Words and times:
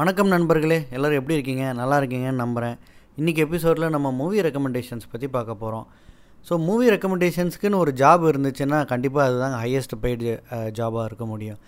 வணக்கம் 0.00 0.28
நண்பர்களே 0.28 0.86
எல்லோரும் 0.90 1.18
எப்படி 1.18 1.34
இருக்கீங்க? 1.34 1.72
நல்லா 1.72 1.98
இருக்கீங்கன்னு 2.00 2.42
நம்புகிறேன் 2.42 2.76
இன்றைக்கி 3.18 3.36
எபிசோடில் 3.36 3.90
நம்ம 3.90 4.10
மூவி 4.10 4.40
ரெக்கமெண்டேஷன்ஸ் 4.40 5.10
பற்றி 5.12 5.28
பார்க்க 5.28 5.54
போகிறோம் 5.54 5.86
ஸோ 6.50 6.58
மூவி 6.58 6.90
ரெக்கமெண்டேஷன்ஸ்க்குன்னு 6.90 7.76
ஒரு 7.76 7.92
ஜாப் 7.92 8.28
இருந்துச்சுன்னா 8.30 8.86
கண்டிப்பாக 8.86 9.26
அதுதான் 9.26 9.62
ஹையஸ்ட் 9.62 9.94
பெய்டு 10.02 10.38
ஜாபாக 10.70 11.04
இருக்க 11.04 11.24
முடியும். 11.24 11.58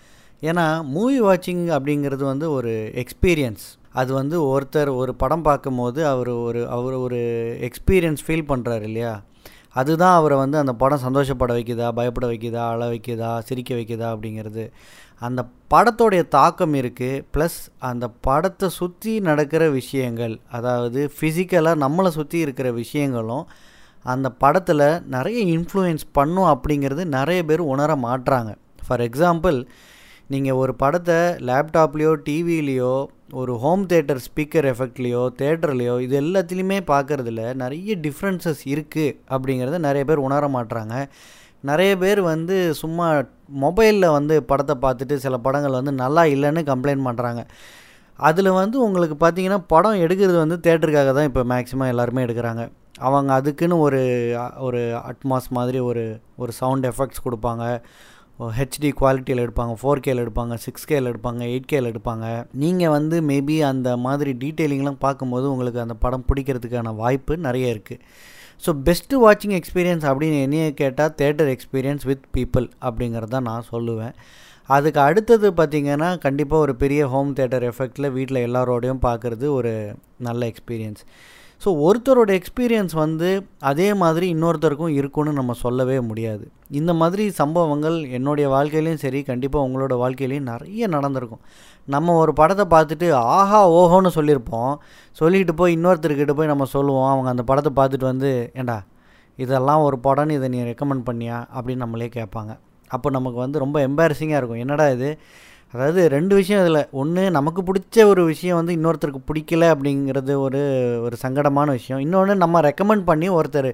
ஏன்னா 0.41 0.83
மூவி 0.83 1.21
வாட்சிங் 1.21 1.65
அப்படிங்கிறது 1.67 2.23
வந்து 2.23 2.51
ஒரு 2.51 2.91
எக்ஸ்பீரியன்ஸ் 3.03 3.65
அது 3.91 4.13
வந்து 4.13 4.39
ஒருத்தர் 4.45 4.87
ஒரு 4.87 5.15
படம் 5.15 5.41
பார்க்கும்போது 5.41 6.07
அவர் 6.07 6.27
ஒரு 6.27 6.69
அவர் 6.69 6.93
ஒரு 6.93 7.21
எக்ஸ்பீரியன்ஸ் 7.61 8.25
ஃபீல் 8.27 8.49
பண்ணுறாரு 8.49 8.81
இல்லையா? 8.81 9.23
அதுதான் 9.75 10.15
அவரை 10.15 10.37
வந்து 10.37 10.57
அந்த 10.57 10.73
படம் 10.73 10.97
சந்தோஷப்பட 10.97 11.53
வைக்குதா 11.53 11.87
பயப்பட 11.93 12.27
வைக்குதா 12.27 12.63
அழ 12.69 12.87
வைக்குதா 12.89 13.39
சிரிக்க 13.39 13.75
வைக்குதா 13.75 14.07
அப்படிங்கிறது. 14.13 14.71
அந்த 15.17 15.41
படத்தோடைய 15.73 16.27
தாக்கம் 16.27 16.73
இருக்குது 16.73 17.23
ப்ளஸ் 17.33 17.59
அந்த 17.79 18.07
படத்தை 18.07 18.69
சுற்றி 18.69 19.19
நடக்கிற 19.19 19.69
விஷயங்கள் 19.69 20.39
அதாவது 20.51 21.11
ஃபிசிக்கலாக 21.19 21.81
நம்மளை 21.85 22.07
சுற்றி 22.07 22.39
இருக்கிற 22.39 22.71
விஷயங்களும் 22.71 23.45
அந்த 24.05 24.29
படத்தில் 24.29 25.01
நிறைய 25.05 25.57
இன்ஃப்ளூயன்ஸ் 25.57 26.05
பண்ணும் 26.11 26.45
அப்படிங்கிறது 26.45 27.05
நிறைய 27.05 27.45
பேர் 27.45 27.59
உணர 27.59 27.95
மாட்டுறாங்க 27.95 28.55
ஃபார் 28.87 29.01
எக்ஸாம்பிள் 29.01 29.65
நீங்கள் 30.27 30.53
ஒரு 30.53 30.75
படத்தை 30.75 31.15
லேப்டாப்லேயோ 31.47 32.15
டிவிலேயோ 32.25 33.05
ஒரு 33.41 33.53
ஹோம் 33.61 33.83
தேட்டர் 33.91 34.19
ஸ்பீக்கர் 34.25 34.65
எஃபெக்ட்லேயோ 34.71 35.21
தேட்டர்லேயோ 35.39 35.93
இது 36.05 36.15
எல்லாத்துலேயுமே 36.21 36.77
பார்க்குறதுல 36.91 37.43
நிறைய 37.61 37.93
டிஃப்ரென்சஸ் 38.03 38.61
இருக்குது 38.73 39.15
அப்படிங்கிறத 39.33 39.77
நிறைய 39.87 40.03
பேர் 40.09 40.21
உணர 40.25 40.47
மாட்றாங்க. 40.55 40.95
நிறைய 41.69 41.91
பேர் 42.03 42.21
வந்து 42.33 42.55
சும்மா 42.81 43.07
மொபைலில் 43.63 44.13
வந்து 44.17 44.35
படத்தை 44.51 44.75
பார்த்துட்டு 44.85 45.17
சில 45.25 45.37
படங்கள் 45.47 45.79
வந்து 45.79 45.93
நல்லா 46.03 46.23
இல்லைன்னு 46.35 46.63
கம்ப்ளைண்ட் 46.71 47.05
பண்ணுறாங்க 47.07 47.43
அதில் 48.19 48.57
வந்து 48.61 48.77
உங்களுக்கு 48.87 49.17
பார்த்தீங்கன்னா 49.25 49.59
படம் 49.73 50.01
எடுக்கிறது 50.05 50.37
வந்து 50.43 50.57
தேட்டருக்காக 50.65 51.11
தான் 51.17 51.29
இப்போ 51.31 51.43
மேக்ஸிமம் 51.53 51.91
எல்லாருமே 51.93 52.25
எடுக்கிறாங்க. 52.27 52.63
அவங்க 53.07 53.29
அதுக்குன்னு 53.39 53.77
ஒரு 53.85 54.01
ஒரு 54.67 54.81
அட்மாஸ் 55.11 55.47
மாதிரி 55.57 55.79
ஒரு 55.89 56.03
ஒரு 56.43 56.51
சவுண்ட் 56.61 56.85
எஃபெக்ட்ஸ் 56.91 57.25
கொடுப்பாங்க. 57.27 57.65
ஹெச்டி 58.57 58.89
குவாலிட்டியில் 58.99 59.41
எடுப்பாங்க 59.45 59.73
ஃபோர் 59.81 60.03
கேல 60.05 60.23
எடுப்பாங்க 60.25 60.53
சிக்ஸ் 60.65 60.87
கேல 60.89 61.09
எடுப்பாங்க 61.11 61.41
எயிட் 61.51 61.71
கேல 61.71 61.91
எடுப்பாங்க. 61.91 62.25
நீங்கள் 62.63 62.93
வந்து 62.97 63.21
மேபி 63.21 63.57
அந்த 63.71 63.97
மாதிரி 63.97 64.31
டீட்டெயிலிங்லாம் 64.43 65.03
பார்க்கும்போது 65.05 65.45
உங்களுக்கு 65.51 65.83
அந்த 65.85 65.93
படம் 65.93 66.25
பிடிக்கிறதுக்கான 66.29 66.95
வாய்ப்பு 66.95 67.37
நிறைய 67.37 67.73
இருக்குது 67.75 68.01
ஸோ 68.65 68.71
பெஸ்ட்டு 68.87 69.21
வாட்சிங் 69.25 69.55
எக்ஸ்பீரியன்ஸ் 69.59 70.05
அப்படின்னு 70.09 70.39
என்னையே 70.41 70.73
கேட்டால் 70.73 71.13
தேட்டர் 71.21 71.51
எக்ஸ்பீரியன்ஸ் 71.55 72.05
வித் 72.09 72.25
பீப்புள் 72.37 72.67
அப்படிங்கிறத 72.89 73.41
நான் 73.49 73.69
சொல்லுவேன். 73.71 74.15
அதுக்கு 74.69 74.99
அடுத்தது 74.99 75.51
பார்த்திங்கன்னா 75.51 76.19
கண்டிப்பாக 76.19 76.61
ஒரு 76.61 76.75
பெரிய 76.75 77.07
ஹோம் 77.07 77.35
தேட்டர் 77.35 77.65
எஃபெக்டில் 77.69 78.11
வீட்டில் 78.11 78.45
எல்லாரோடையும் 78.47 79.05
பார்க்குறது 79.07 79.45
ஒரு 79.51 79.95
நல்ல 80.17 80.41
எக்ஸ்பீரியன்ஸ் 80.45 81.03
ஸோ 81.61 81.69
ஒருத்தரோட 81.87 82.31
எக்ஸ்பீரியன்ஸ் 82.37 82.93
வந்து 82.95 83.27
அதே 83.59 83.93
மாதிரி 83.93 84.35
இன்னொருத்தருக்கும் 84.35 84.95
இருக்கும்னு 84.99 85.33
நம்ம 85.33 85.53
சொல்லவே 85.53 86.01
முடியாது. 86.01 86.51
இந்த 86.69 86.93
மாதிரி 86.93 87.29
சம்பவங்கள் 87.31 87.97
என்னுடைய 88.03 88.49
வாழ்க்கையிலையும் 88.49 89.03
சரி 89.03 89.23
கண்டிப்பாக 89.23 89.67
உங்களோட 89.67 89.93
வாழ்க்கையிலையும் 90.03 90.49
நிறைய 90.51 90.87
நடந்திருக்கும். 90.87 91.43
நம்ம 91.87 92.15
ஒரு 92.15 92.33
படத்தை 92.33 92.65
பார்த்துட்டு 92.75 93.11
ஆஹா 93.11 93.69
ஓஹோன்னு 93.69 94.11
சொல்லியிருப்போம். 94.17 94.73
சொல்லிட்டு 95.11 95.53
போய் 95.53 95.75
இன்னொருத்தர்கிட்ட 95.77 96.31
போய் 96.31 96.47
நம்ம 96.47 96.65
சொல்லுவோம் 96.65 97.09
அவங்க 97.11 97.29
அந்த 97.29 97.43
படத்தை 97.43 97.73
பார்த்துட்டு 97.79 98.05
வந்து 98.05 98.51
ஏண்டா 98.53 98.77
இதெல்லாம் 99.37 99.81
ஒரு 99.81 99.99
படம்னு 100.03 100.31
இதை 100.31 100.49
நீ 100.49 100.61
ரெக்கமெண்ட் 100.63 101.07
பண்ணியா? 101.11 101.45
அப்படின்னு 101.55 101.75
நம்மளே 101.75 102.09
கேட்பாங்க. 102.19 102.59
அப்போ 102.97 103.09
நமக்கு 103.17 103.39
வந்து 103.45 103.63
ரொம்ப 103.65 103.77
எம்பாரசிங்காக 103.87 104.39
இருக்கும். 104.41 104.63
என்னடா 104.65 104.85
இது? 104.97 105.09
அதாவது 105.73 106.01
ரெண்டு 106.13 106.33
விஷயம் 106.39 106.59
இதில். 106.63 106.79
ஒன்று 107.01 107.21
நமக்கு 107.35 107.61
பிடிச்ச 107.67 108.03
ஒரு 108.09 108.21
விஷயம் 108.31 108.57
வந்து 108.59 108.73
இன்னொருத்தருக்கு 108.77 109.21
பிடிக்கல 109.29 109.69
அப்படிங்கிறது 109.73 110.33
ஒரு 110.45 110.61
ஒரு 111.05 111.15
சங்கடமான 111.23 111.67
விஷயம். 111.77 112.01
இன்னொன்று 112.05 112.33
நம்ம 112.43 112.61
ரெக்கமெண்ட் 112.67 113.05
பண்ணி 113.09 113.27
ஒருத்தர் 113.37 113.69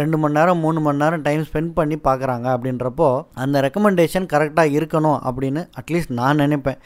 ரெண்டு 0.00 0.16
மணி 0.22 0.36
நேரம் 0.38 0.60
மூணு 0.64 0.80
மணி 0.86 1.02
நேரம் 1.04 1.24
டைம் 1.28 1.46
ஸ்பெண்ட் 1.48 1.72
பண்ணி 1.78 1.96
பார்க்குறாங்க 2.08 2.46
அப்படின்றப்போ 2.56 3.08
அந்த 3.44 3.62
ரெக்கமெண்டேஷன் 3.66 4.28
கரெக்டாக 4.34 4.76
இருக்கணும் 4.78 5.18
அப்படின்னு 5.30 5.62
அட்லீஸ்ட் 5.82 6.14
நான் 6.20 6.42
நினைப்பேன். 6.44 6.80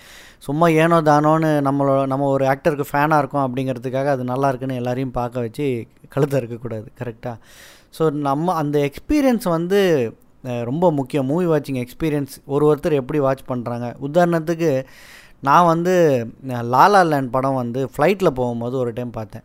சும்மா 0.47 0.69
ஏனோ 0.85 0.97
தானோன்னு 1.11 1.51
நம்மளோட 1.69 2.01
நம்ம 2.13 2.31
ஒரு 2.37 2.47
ஆக்டருக்கு 2.53 2.91
ஃபேனாக 2.93 3.23
இருக்கும் 3.23 3.45
அப்படிங்கிறதுக்காக 3.47 4.11
அது 4.17 4.25
நல்லா 4.33 4.49
இருக்குன்னு 4.53 4.81
எல்லாரையும் 4.83 5.17
பார்க்க 5.21 5.47
வச்சு 5.47 5.67
கழுத்த 6.15 6.43
இருக்கக்கூடாது 6.43 6.89
கரெக்டாக 7.03 7.37
ஸோ 7.99 8.05
நம்ம 8.29 8.55
அந்த 8.63 8.77
எக்ஸ்பீரியன்ஸ் 8.89 9.47
வந்து 9.57 9.81
ரொம்ப 10.71 10.91
முக்கியம். 10.99 11.27
மூவி 11.33 11.47
வாட்சிங் 11.53 11.81
எக்ஸ்பீரியன்ஸ் 11.85 12.35
ஒரு 12.55 12.65
ஒருத்தர் 12.71 13.01
எப்படி 13.01 13.19
வாட்ச் 13.27 13.49
பண்ணுறாங்க 13.53 13.89
உதாரணத்துக்கு 14.09 14.71
நான் 15.49 15.69
வந்து 15.73 15.95
லாலா 16.75 17.03
லேண்ட் 17.11 17.35
படம் 17.37 17.61
வந்து 17.63 17.81
ஃப்ளைட்டில் 17.95 18.37
போகும்போது 18.41 18.77
ஒரு 18.83 18.93
டைம் 18.93 19.13
பார்த்தேன். 19.19 19.45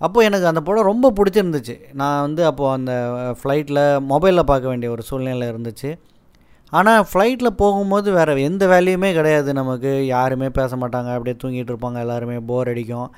அப்போது 0.00 0.26
எனக்கு 0.28 0.46
அந்த 0.50 0.60
படம் 0.66 0.88
ரொம்ப 0.90 1.06
பிடிச்சிருந்துச்சு. 1.18 1.74
நான் 2.00 2.20
வந்து 2.20 2.42
அப்போது 2.50 2.74
அந்த 2.78 2.92
ஃப்ளைட்டில் 3.40 3.82
மொபைலில் 4.12 4.48
பார்க்க 4.50 4.72
வேண்டிய 4.72 4.90
ஒரு 4.90 5.02
சூழ்நிலை 5.08 5.48
இருந்துச்சு. 5.52 5.90
ஆனால் 6.72 7.04
ஃப்ளைட்டில் 7.10 7.58
போகும்போது 7.62 8.08
வேறு 8.16 8.42
எந்த 8.48 8.64
வேலையுமே 8.66 9.10
கிடையாது 9.12 9.52
நமக்கு. 9.60 9.92
யாருமே 10.06 10.48
பேச 10.58 10.76
மாட்டாங்க. 10.76 11.10
அப்படியே 11.16 11.36
தூங்கிட்டு 11.42 11.72
இருப்பாங்க. 11.72 11.98
எல்லாருமே 11.98 12.38
போர் 12.50 12.70
அடிக்கும். 12.72 13.08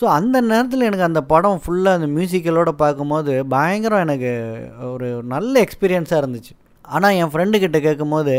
ஸோ 0.00 0.04
அந்த 0.18 0.36
நேரத்தில் 0.40 0.86
எனக்கு 0.88 1.08
அந்த 1.08 1.20
படம் 1.32 1.60
ஃபுல்லாக 1.64 1.98
அந்த 1.98 2.08
மியூசிக்கலோடு 2.16 2.72
பார்க்கும்போது 2.84 3.34
பயங்கரம் 3.54 4.04
எனக்கு 4.06 4.32
ஒரு 4.92 5.08
நல்ல 5.34 5.64
எக்ஸ்பீரியன்ஸாக 5.66 6.22
இருந்துச்சு. 6.22 6.54
ஆனால் 6.96 7.16
என் 7.20 7.32
ஃப்ரெண்டுக்கிட்ட 7.32 7.78
கேட்கும்போது 7.86 8.34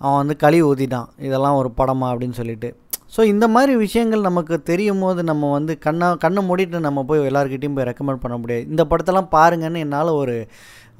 அவன் 0.00 0.20
வந்து 0.20 0.36
களி 0.44 0.58
ஊற்றிட்டான் 0.68 1.08
இதெல்லாம் 1.26 1.58
ஒரு 1.60 1.70
படமா 1.78 2.06
அப்படின்னு 2.12 2.36
சொல்லிட்டு. 2.40 2.68
ஸோ 3.14 3.20
இந்த 3.32 3.46
மாதிரி 3.54 3.72
விஷயங்கள் 3.82 4.26
நமக்கு 4.28 4.54
தெரியும் 4.70 5.02
போது 5.04 5.20
நம்ம 5.30 5.50
வந்து 5.50 5.72
கண்ணை 5.84 6.06
கண்ணை 6.24 6.42
மூடிட்டு 6.48 6.78
நம்ம 6.86 7.02
போய் 7.08 7.26
எல்லாருக்கிட்டையும் 7.30 7.76
போய் 7.76 7.88
ரெக்கமெண்ட் 7.90 8.22
பண்ண 8.24 8.36
முடியாது. 8.42 8.64
இந்த 8.72 8.82
படத்தெல்லாம் 8.90 9.30
பாருங்கன்னு 9.36 9.82
என்னால் 9.86 10.10
ஒரு 10.20 10.36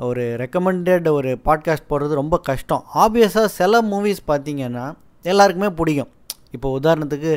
ஒரு 0.07 0.23
ரெக்கமெண்டட் 0.43 1.09
ஒரு 1.19 1.31
பாட்காஸ்ட் 1.49 1.91
போடுறது 1.91 2.21
ரொம்ப 2.21 2.37
கஷ்டம். 2.49 2.85
ஆப்வியஸாக 3.05 3.49
சில 3.59 3.83
மூவிஸ் 3.93 4.23
பார்த்திங்கன்னா 4.31 4.87
எல்லாருக்குமே 5.25 5.71
பிடிக்கும். 5.81 6.11
இப்போ 6.57 6.69
உதாரணத்துக்கு 6.79 7.33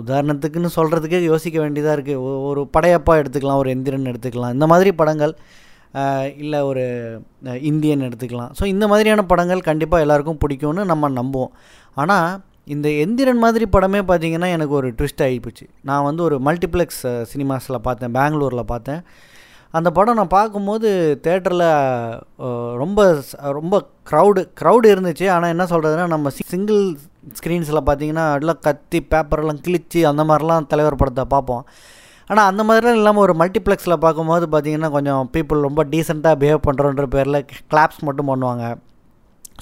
உதாரணத்துக்குன்னு 0.00 0.70
சொல்கிறதுக்கே 0.76 1.20
யோசிக்க 1.30 1.56
வேண்டியதாக 1.60 1.96
இருக்குது 1.96 2.20
ஒரு 2.48 2.60
படையப்பா 2.76 3.14
எடுத்துக்கலாம் 3.20 3.60
ஒரு 3.62 3.70
எந்திரன் 3.74 4.10
எடுத்துக்கலாம். 4.10 4.52
இந்த 4.56 4.66
மாதிரி 4.72 4.90
படங்கள் 5.00 5.32
இல்லை 6.42 6.60
ஒரு 6.70 6.84
இந்தியன் 7.70 8.06
எடுத்துக்கலாம். 8.08 8.52
ஸோ 8.58 8.64
இந்த 8.74 8.84
மாதிரியான 8.92 9.24
படங்கள் 9.32 9.68
கண்டிப்பாக 9.70 10.04
எல்லாருக்கும் 10.06 10.40
பிடிக்கும்னு 10.44 10.84
நம்ம 10.92 11.10
நம்புவோம். 11.20 11.52
ஆனால் 12.02 12.28
இந்த 12.74 12.88
எந்திரன் 13.04 13.42
மாதிரி 13.44 13.64
படமே 13.74 14.00
பார்த்திங்கன்னா 14.10 14.48
எனக்கு 14.56 14.74
ஒரு 14.80 14.88
ட்விஸ்ட் 14.98 15.24
ஆகிப்போச்சு 15.26 15.66
நான் 15.88 16.06
வந்து 16.08 16.22
ஒரு 16.28 16.36
மல்டிப்ளெக்ஸ் 16.48 17.02
சினிமாஸில் 17.32 17.84
பார்த்தேன் 17.86 18.14
பெங்களூரில் 18.18 18.70
பார்த்தேன். 18.72 19.02
அந்த 19.78 19.88
படம் 19.96 20.18
நான் 20.18 20.34
பார்க்கும்போது 20.38 20.88
தேட்டரில் 21.24 21.66
ரொம்ப 22.82 23.00
ரொம்ப 23.58 23.74
க்ரௌடு 24.10 24.42
க்ரௌடு 24.60 24.86
இருந்துச்சு. 24.94 25.26
ஆனால் 25.34 25.52
என்ன 25.54 25.64
சொல்கிறதுனா 25.72 26.06
நம்ம 26.14 26.30
சிங்கிள் 26.52 26.82
ஸ்க்ரீன்ஸில் 27.38 27.86
பார்த்தீங்கன்னா 27.88 28.26
எல்லாம் 28.40 28.62
கத்தி 28.66 29.00
பேப்பரெல்லாம் 29.12 29.62
கிழிச்சு 29.66 30.02
அந்த 30.10 30.24
மாதிரிலாம் 30.30 30.68
தலைவர் 30.72 31.00
படத்தை 31.02 31.24
பார்ப்போம். 31.34 31.64
ஆனால் 32.30 32.48
அந்த 32.50 32.62
மாதிரிலாம் 32.68 32.98
இல்லாமல் 33.00 33.24
ஒரு 33.26 33.34
மல்டிப்ளெக்ஸில் 33.42 34.02
பார்க்கும்போது 34.04 34.46
பார்த்திங்கன்னா 34.54 34.90
கொஞ்சம் 34.96 35.30
பீப்புள் 35.34 35.66
ரொம்ப 35.68 35.84
டீசெண்டாக 35.92 36.38
பிஹேவ் 36.42 36.66
பண்ணுறோன்ற 36.68 37.06
பேரில் 37.14 37.38
கிளாப்ஸ் 37.72 38.02
மட்டும் 38.08 38.30
பண்ணுவாங்க. 38.32 38.64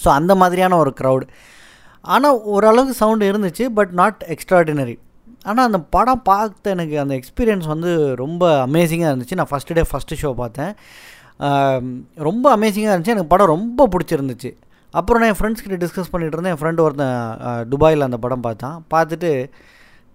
ஸோ 0.02 0.08
அந்த 0.18 0.32
மாதிரியான 0.42 0.78
ஒரு 0.84 0.92
க்ரௌடு 1.00 1.26
ஆனால் 2.14 2.40
ஓரளவுக்கு 2.54 2.94
சவுண்டு 3.02 3.30
இருந்துச்சு 3.30 3.64
பட் 3.78 3.92
நாட் 4.00 4.20
எக்ஸ்ட்ராடினரி 4.34 4.96
ஆனால் 5.48 5.66
அந்த 5.68 5.78
படம் 5.94 6.22
பார்த்த 6.28 6.74
எனக்கு 6.76 6.94
அந்த 7.02 7.14
எக்ஸ்பீரியன்ஸ் 7.20 7.66
வந்து 7.72 7.90
ரொம்ப 8.22 8.44
அமேசிங்காக 8.68 9.10
இருந்துச்சு. 9.12 9.38
நான் 9.40 9.50
ஃபஸ்ட்டு 9.50 9.76
டே 9.78 9.84
ஃபஸ்ட்டு 9.90 10.18
ஷோ 10.22 10.30
பார்த்தேன். 10.42 10.72
ரொம்ப 12.28 12.44
அமேசிங்காக 12.56 12.92
இருந்துச்சு. 12.92 13.14
எனக்கு 13.16 13.32
படம் 13.34 13.52
ரொம்ப 13.54 13.88
பிடிச்சிருந்துச்சு. 13.94 14.50
அப்புறம் 14.98 15.20
நான் 15.22 15.30
என் 15.32 15.38
ஃப்ரெண்ட்ஸ் 15.40 15.64
கிட்ட 15.64 15.78
டிஸ்கஸ் 15.84 16.10
பண்ணிகிட்டு 16.12 16.36
இருந்தேன். 16.36 16.54
என் 16.54 16.62
ஃப்ரெண்டு 16.62 16.84
ஒருத்தன் 16.86 17.68
துபாயில் 17.72 18.06
அந்த 18.08 18.18
படம் 18.24 18.44
பார்த்தான். 18.46 18.76
பார்த்துட்டு 18.94 19.32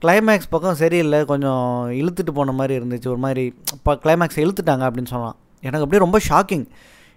கிளைமேக்ஸ் 0.03 0.49
பக்கம் 0.49 0.75
சரியில்லை 0.75 1.25
கொஞ்சம் 1.25 1.87
இழுத்துட்டு 1.91 2.31
போன 2.33 2.51
மாதிரி 2.51 2.85
இருந்துச்சு 2.85 3.07
ஒரு 3.07 3.17
மாதிரி 3.17 3.53
இப்போ 3.73 3.93
கிளைமேக்ஸ் 3.93 4.39
இழுத்துட்டாங்க 4.39 4.83
அப்படின்னு 4.87 5.11
சொன்னான் 5.13 5.35
எனக்கு 5.61 5.85
அப்படியே 5.85 5.97
ரொம்ப 5.97 6.19
ஷாக்கிங் 6.29 6.65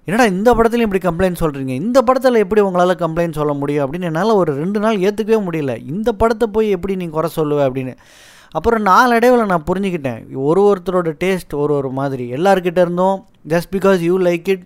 என்னடா 0.04 0.24
இந்த 0.24 0.54
படத்துலையும் 0.54 0.88
இப்படி 0.88 1.02
கம்ப்ளைண்ட் 1.08 1.36
சொல்கிறீங்க 1.40 1.68
இந்த 1.68 2.02
படத்தில் 2.02 2.34
எப்படி 2.34 2.60
உங்களால் 2.60 2.96
கம்ப்ளைண்ட் 2.96 3.32
சொல்ல 3.32 3.52
முடியும்? 3.52 3.92
அப்படின்னு 3.92 4.02
என்னால் 4.02 4.30
ஒரு 4.30 4.54
ரெண்டு 4.54 4.80
நாள் 4.80 4.96
ஏற்றுக்கவே 4.96 5.38
முடியல. 5.46 5.88
இந்த 5.88 6.12
படத்தை 6.12 6.48
போய் 6.48 6.68
எப்படி 6.70 6.96
நீ 6.96 7.06
குறை 7.06 7.30
சொல்லுவ 7.36 7.64
அப்படின்னு. 7.66 7.96
அப்புறம் 8.50 8.82
நாளடைவில் 8.82 9.44
நான் 9.44 9.64
புரிஞ்சுக்கிட்டேன். 9.72 10.20
ஒரு 10.32 10.60
ஒருத்தரோட 10.68 11.12
டேஸ்ட் 11.24 11.54
ஒரு 11.54 11.74
ஒரு 11.74 11.90
மாதிரி. 11.90 12.32
எல்லாருக்கிட்ட 12.32 12.80
இருந்தும் 12.80 13.26
just 13.48 13.72
because 13.72 13.98
you 13.98 14.18
like 14.18 14.48
it 14.48 14.64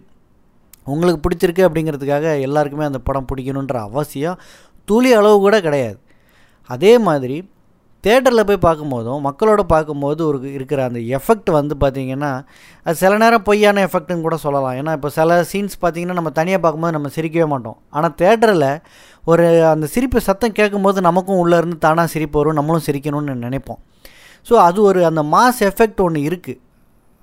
உங்களுக்கு 0.84 1.22
பிடிச்சிருக்கு 1.28 1.68
அப்படிங்கிறதுக்காக 1.68 2.40
எல்லாருக்குமே 2.40 2.84
அந்த 2.84 2.98
படம் 2.98 3.26
பிடிக்கணுன்ற 3.34 3.76
அவசியம் 3.76 4.38
துளி 4.84 5.12
அளவு 5.12 5.38
கூட 5.38 5.60
கிடையாது. 5.60 5.98
அதே 6.66 6.98
மாதிரி 6.98 7.50
தேட்டரில் 8.04 8.46
போய் 8.48 8.64
பார்க்கும்போதும் 8.66 9.20
மக்களோட 9.26 9.62
பார்க்கும்போது 9.72 10.20
ஒரு 10.28 10.38
இருக்கிற 10.56 10.80
அந்த 10.88 11.00
எஃபெக்ட் 11.16 11.50
வந்து 11.58 11.74
பார்த்திங்கன்னா 11.82 12.30
அது 12.86 12.96
சில 13.02 13.18
நேரம் 13.22 13.44
பொய்யான 13.48 13.82
எஃபெக்ட்னு 13.88 14.24
கூட 14.26 14.36
சொல்லலாம். 14.44 14.76
ஏன்னா 14.80 14.92
இப்போ 14.98 15.10
சில 15.16 15.36
சீன்ஸ் 15.50 15.76
பார்த்திங்கன்னா 15.82 16.16
நம்ம 16.18 16.30
தனியாக 16.38 16.60
பார்க்கும்போது 16.64 16.96
நம்ம 16.96 17.10
சிரிக்கவே 17.16 17.46
மாட்டோம். 17.52 17.78
ஆனால் 17.96 18.14
தேட்டரில் 18.22 18.70
ஒரு 19.32 19.46
அந்த 19.72 19.88
சிரிப்பு 19.94 20.20
சத்தம் 20.28 20.56
கேட்கும்போது 20.60 21.00
நமக்கும் 21.08 21.40
உள்ளேருந்து 21.42 21.78
தானாக 21.86 22.10
சிரிப்பு 22.14 22.38
வரும். 22.40 22.58
நம்மளும் 22.60 22.86
சிரிக்கணும்னு 22.88 23.36
நினைப்போம். 23.46 23.80
ஸோ 24.48 24.54
அது 24.68 24.78
ஒரு 24.90 25.00
அந்த 25.10 25.22
மாஸ் 25.34 25.60
எஃபெக்ட் 25.70 26.00
ஒன்று 26.06 26.20
இருக்குது 26.30 26.60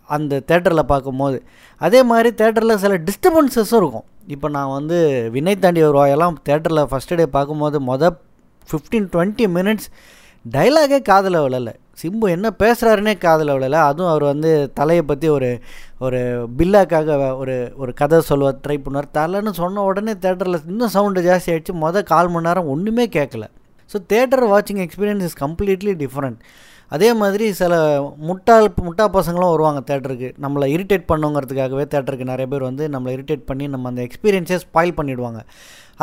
அந்த 0.10 0.34
தேட்டரில் 0.50 0.90
பார்க்கும்போது. 0.92 1.38
அதே 1.82 2.00
மாதிரி 2.12 2.30
தேட்டரில் 2.42 2.82
சில 2.84 2.94
டிஸ்டர்பன்சஸும் 3.08 3.80
இருக்கும். 3.82 4.06
இப்போ 4.36 4.48
நான் 4.58 4.72
வந்து 4.76 4.98
வினை 5.34 5.56
தாண்டி 5.64 5.82
வருவாயெல்லாம் 5.88 6.38
தேட்டரில் 6.48 6.88
ஃபஸ்ட்டு 6.92 7.18
டே 7.20 7.26
பார்க்கும்போது 7.36 7.78
மொதல் 7.90 8.16
ஃபிஃப்டீன் 8.70 9.10
டுவெண்ட்டி 9.14 9.46
மினிட்ஸ் 9.58 9.90
டைலாகே 10.54 10.98
காதில் 11.10 11.38
விழலை. 11.44 11.74
சிம்பு 12.02 12.26
என்ன 12.34 12.48
பேசுகிறாருனே 12.62 13.14
காதில் 13.26 13.52
விழலை. 13.54 13.80
அதுவும் 13.90 14.10
அவர் 14.12 14.26
வந்து 14.32 14.50
தலையை 14.80 15.04
பற்றி 15.04 15.28
ஒரு 15.36 15.50
ஒரு 16.06 16.20
பில்லாக்காக 16.58 17.16
ஒரு 17.42 17.56
ஒரு 17.82 17.92
கதை 18.02 18.20
சொல்லுவ 18.30 18.52
ட்ரை 18.66 18.78
பண்ணுவார். 18.82 19.10
தலைன்னு 19.20 19.54
சொன்ன 19.62 19.84
உடனே 19.90 20.14
தேட்டரில் 20.26 20.60
இன்னும் 20.74 20.94
சவுண்டு 20.96 21.22
ஜாஸ்தி 21.28 21.52
ஆகிடுச்சு 21.54 21.76
மொதல் 21.86 22.10
கால் 22.14 22.32
மணி 22.34 22.48
நேரம் 22.48 22.72
ஒன்றுமே 22.76 23.08
கேட்கல 23.18 23.48
ஸோ 23.90 24.00
தேட்டர் 24.14 24.46
வாட்சிங் 24.54 24.82
எக்ஸ்பீரியன்ஸ் 24.86 25.26
இஸ் 25.28 25.38
கம்ப்ளீட்லி 25.44 25.94
டிஃப்ரெண்ட் 26.04 26.40
அதே 26.96 27.10
மாதிரி 27.22 27.46
சில 27.60 27.74
முட்டாள் 28.28 28.68
முட்டா 28.86 29.06
பசங்களும் 29.16 29.52
வருவாங்க 29.54 29.80
தேட்டருக்கு. 29.90 30.30
நம்மளை 30.44 30.68
இரிட்டேட் 30.76 31.10
பண்ணுங்கிறதுக்காகவே 31.12 31.86
தேட்டருக்கு 31.94 32.32
நிறைய 32.32 32.48
பேர் 32.52 32.70
வந்து 32.70 32.84
நம்மளை 32.94 33.14
இரிட்டேட் 33.18 33.44
பண்ணி 33.50 33.66
நம்ம 33.74 33.90
அந்த 33.92 34.02
எக்ஸ்பீரியன்ஸே 34.08 34.60
ஸ்பாயில் 34.66 34.98
பண்ணிவிடுவாங்க 35.00 35.42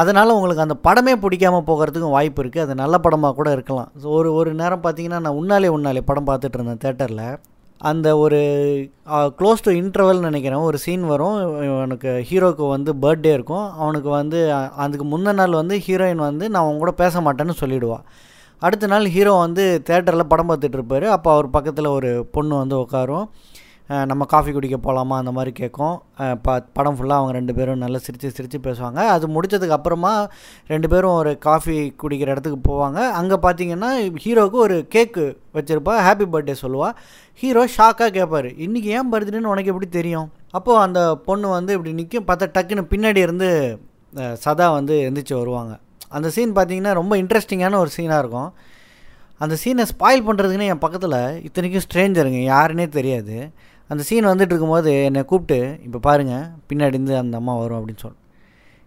அதனால் 0.00 0.34
உங்களுக்கு 0.36 0.66
அந்த 0.66 0.76
படமே 0.86 1.12
பிடிக்காமல் 1.24 1.66
போகிறதுக்கும் 1.70 2.14
வாய்ப்பு 2.16 2.42
இருக்குது 2.42 2.64
அது 2.64 2.74
நல்ல 2.82 2.98
படமாக 3.06 3.36
கூட 3.38 3.48
இருக்கலாம். 3.56 3.90
ஸோ 4.02 4.06
ஒரு 4.18 4.30
ஒரு 4.38 4.50
நேரம் 4.60 4.84
பார்த்தீங்கன்னா 4.86 5.20
நான் 5.26 5.38
உன்னாலே 5.40 5.70
உன்னாலே 5.76 6.02
படம் 6.10 6.28
பார்த்துட்டு 6.30 6.58
இருந்தேன் 6.58 6.82
தேட்டரில். 6.84 7.26
அந்த 7.80 8.08
ஒரு 8.24 8.40
க்ளோஸ் 9.38 9.64
டு 9.66 9.70
இன்டர்வல்னு 9.80 10.28
நினைக்கிறேன். 10.30 10.66
ஒரு 10.68 10.78
சீன் 10.84 11.04
வரும். 11.12 11.38
அவனுக்கு 11.78 12.10
ஹீரோக்கு 12.28 12.64
வந்து 12.74 12.90
பர்த்டே 13.04 13.32
இருக்கும். 13.38 13.66
அவனுக்கு 13.82 14.10
வந்து 14.20 14.40
அதுக்கு 14.84 15.06
முந்தின 15.12 15.36
நாள் 15.40 15.60
வந்து 15.62 15.76
ஹீரோயின் 15.86 16.22
வந்து 16.28 16.44
நான் 16.52 16.62
அவங்க 16.64 16.82
கூட 16.84 16.94
பேச 17.02 17.20
மாட்டேன்னு 17.26 17.56
சொல்லிவிடுவாள் 17.62 18.04
அடுத்த 18.66 18.86
நாள் 18.92 19.06
ஹீரோ 19.14 19.32
வந்து 19.46 19.64
தேட்டரில் 19.88 20.30
படம் 20.32 20.48
பார்த்துட்டு 20.50 20.78
இருப்பார். 20.78 21.06
அப்போ 21.16 21.28
அவர் 21.34 21.54
பக்கத்தில் 21.56 21.88
ஒரு 21.96 22.10
பொண்ணு 22.34 22.54
வந்து 22.62 22.76
உட்காரும். 22.84 23.26
நம்ம 24.10 24.26
காஃபி 24.32 24.50
குடிக்க 24.56 24.76
போகலாமா 24.84 25.14
அந்த 25.22 25.32
மாதிரி 25.36 25.52
கேட்கும். 25.58 25.96
ப 26.44 26.54
படம் 26.76 26.96
ஃபுல்லாக 26.98 27.20
அவங்க 27.20 27.32
ரெண்டு 27.38 27.54
பேரும் 27.58 27.82
நல்லா 27.84 27.98
சிரித்து 28.06 28.28
சிரித்து 28.36 28.58
பேசுவாங்க. 28.66 29.00
அது 29.14 29.26
முடித்ததுக்கு 29.34 29.76
அப்புறமா 29.78 30.12
ரெண்டு 30.72 30.90
பேரும் 30.92 31.16
ஒரு 31.20 31.32
காஃபி 31.48 31.76
குடிக்கிற 32.02 32.34
இடத்துக்கு 32.34 32.60
போவாங்க. 32.70 33.00
அங்கே 33.20 33.38
பார்த்தீங்கன்னா 33.46 33.90
ஹீரோவுக்கு 34.24 34.60
ஒரு 34.66 34.78
கேக்கு 34.94 35.26
வச்சுருப்பா. 35.58 35.96
ஹாப்பி 36.06 36.28
பர்த்டே 36.34 36.56
சொல்லுவாள் 36.64 36.96
ஹீரோ 37.42 37.64
ஷாக்காக 37.76 38.10
கேட்பார் 38.18 38.50
இன்றைக்கி 38.66 38.90
ஏன் 38.98 39.12
பர்த்டேன்னு 39.14 39.54
உனக்கு 39.54 39.72
எப்படி 39.74 39.90
தெரியும்? 40.00 40.28
அப்போது 40.58 40.82
அந்த 40.86 41.00
பொண்ணு 41.28 41.56
வந்து 41.58 41.74
இப்படி 41.78 41.98
நிற்கும் 42.00 42.30
பார்த்தா 42.30 42.54
டக்குன்னு 42.58 42.90
பின்னாடி 42.94 43.22
இருந்து 43.28 43.50
சதா 44.46 44.66
வந்து 44.80 44.96
எந்திரிச்சு 45.08 45.40
வருவாங்க. 45.42 45.72
அந்த 46.10 46.28
சீன் 46.36 46.54
பார்த்தீங்கன்னா 46.56 46.92
ரொம்ப 47.00 47.14
இன்ட்ரெஸ்டிங்கான 47.22 47.78
ஒரு 47.84 47.90
சீனாக 47.96 48.22
இருக்கும். 48.22 48.50
அந்த 49.40 49.54
சீனை 49.62 49.84
ஸ்பாயில் 49.92 50.26
பண்ணுறதுக்குன்னு 50.26 50.70
என் 50.72 50.84
பக்கத்தில் 50.84 51.20
இத்தனைக்கும் 51.46 51.84
ஸ்ட்ரேஞ்சருங்க 51.86 52.40
யாருன்னே 52.54 52.86
தெரியாது. 52.98 53.36
அந்த 53.90 54.02
சீன் 54.08 54.30
வந்துட்டு 54.30 54.52
இருக்கும்போது 54.52 54.92
என்னை 55.08 55.22
கூப்பிட்டு 55.30 55.58
இப்போ 55.86 55.98
பாருங்கள் 56.08 56.46
பின்னாடி 56.68 56.96
இருந்து 56.96 57.14
அந்த 57.22 57.34
அம்மா 57.40 57.54
வரும் 57.62 57.78
அப்படின்னு 57.78 58.04
சொல். 58.04 58.18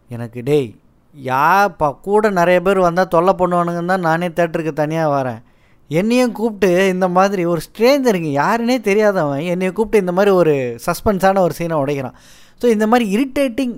எனக்கு 0.10 0.40
டேய் 0.50 0.70
யா 1.16 1.50
ப 1.80 1.90
கூட 2.08 2.30
நிறைய 2.40 2.58
பேர் 2.66 2.80
வந்தால் 2.88 3.12
தொல்லை 3.14 3.34
பண்ணுவானுங்கன்னு 3.42 3.92
தான் 3.94 4.08
நானே 4.08 4.28
தேட்டருக்கு 4.38 4.74
தனியாக 4.82 5.14
வரேன். 5.18 5.40
என்னையும் 5.90 6.34
கூப்பிட்டு 6.40 6.72
இந்த 6.94 7.08
மாதிரி 7.18 7.44
ஒரு 7.52 7.62
ஸ்ட்ரேஞ்சருங்க 7.68 8.30
யாருன்னே 8.42 8.78
தெரியாதவன் 8.90 9.44
என்னையை 9.54 9.72
கூப்பிட்டு 9.78 10.04
இந்த 10.04 10.14
மாதிரி 10.18 10.32
ஒரு 10.42 10.54
சஸ்பென்ஸான 10.86 11.42
ஒரு 11.48 11.54
சீனை 11.60 11.78
உடைக்கிறான். 11.84 12.18
ஸோ 12.62 12.66
இந்த 12.76 12.86
மாதிரி 12.92 13.06
இரிட்டேட்டிங் 13.16 13.76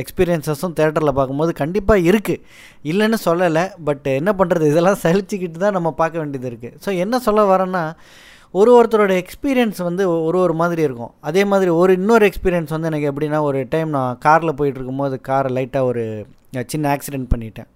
எக்ஸ்பீரியன்ஸஸும் 0.00 0.74
தேட்டரில் 0.78 1.16
பார்க்கும்போது 1.18 1.52
கண்டிப்பாக 1.52 2.00
இருக்குது 2.00 2.42
இல்லைன்னு 2.84 3.18
சொல்லலை 3.24 3.64
பட் 3.84 4.08
என்ன 4.20 4.32
பண்ணுறது 4.38 4.66
இதெல்லாம் 4.70 5.00
சலிச்சுக்கிட்டு 5.02 5.58
தான் 5.58 5.72
நம்ம 5.72 5.90
பார்க்க 5.90 6.18
வேண்டியது 6.18 6.50
இருக்குது 6.50 6.76
ஸோ 6.86 6.98
என்ன 6.98 7.18
சொல்ல 7.18 7.56
வரேன்னா 7.56 7.84
ஒரு 8.54 8.70
ஒருத்தரோட 8.78 9.12
எக்ஸ்பீரியன்ஸ் 9.22 9.80
வந்து 9.82 10.04
ஒரு 10.26 10.38
ஒரு 10.38 10.54
மாதிரி 10.54 10.82
இருக்கும். 10.82 11.12
அதே 11.20 11.44
மாதிரி 11.44 11.70
ஒரு 11.70 11.92
இன்னொரு 11.92 12.24
எக்ஸ்பீரியன்ஸ் 12.30 12.68
வந்து 12.68 12.88
எனக்கு 12.90 13.10
எப்படின்னா 13.10 13.40
ஒரு 13.40 13.68
டைம் 13.68 13.90
நான் 13.90 14.18
காரில் 14.18 14.54
போயிட்டு 14.54 14.78
இருக்கும்போது 14.78 15.20
காரை 15.20 15.50
லைட்டாக 15.56 15.90
ஒரு 15.90 16.04
சின்ன 16.66 16.96
ஆக்சிடெண்ட் 16.96 17.28
பண்ணிட்டேன். 17.34 17.68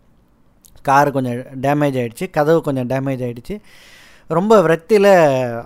கார் 0.82 1.10
கொஞ்சம் 1.10 1.38
டேமேஜ் 1.66 1.98
ஆகிடுச்சு 2.00 2.30
கதவு 2.30 2.60
கொஞ்சம் 2.60 2.88
டேமேஜ் 2.88 3.22
ஆகிடுச்சு 3.26 3.56
ரொம்ப 4.36 4.52
விரத்தியில் 4.64 5.10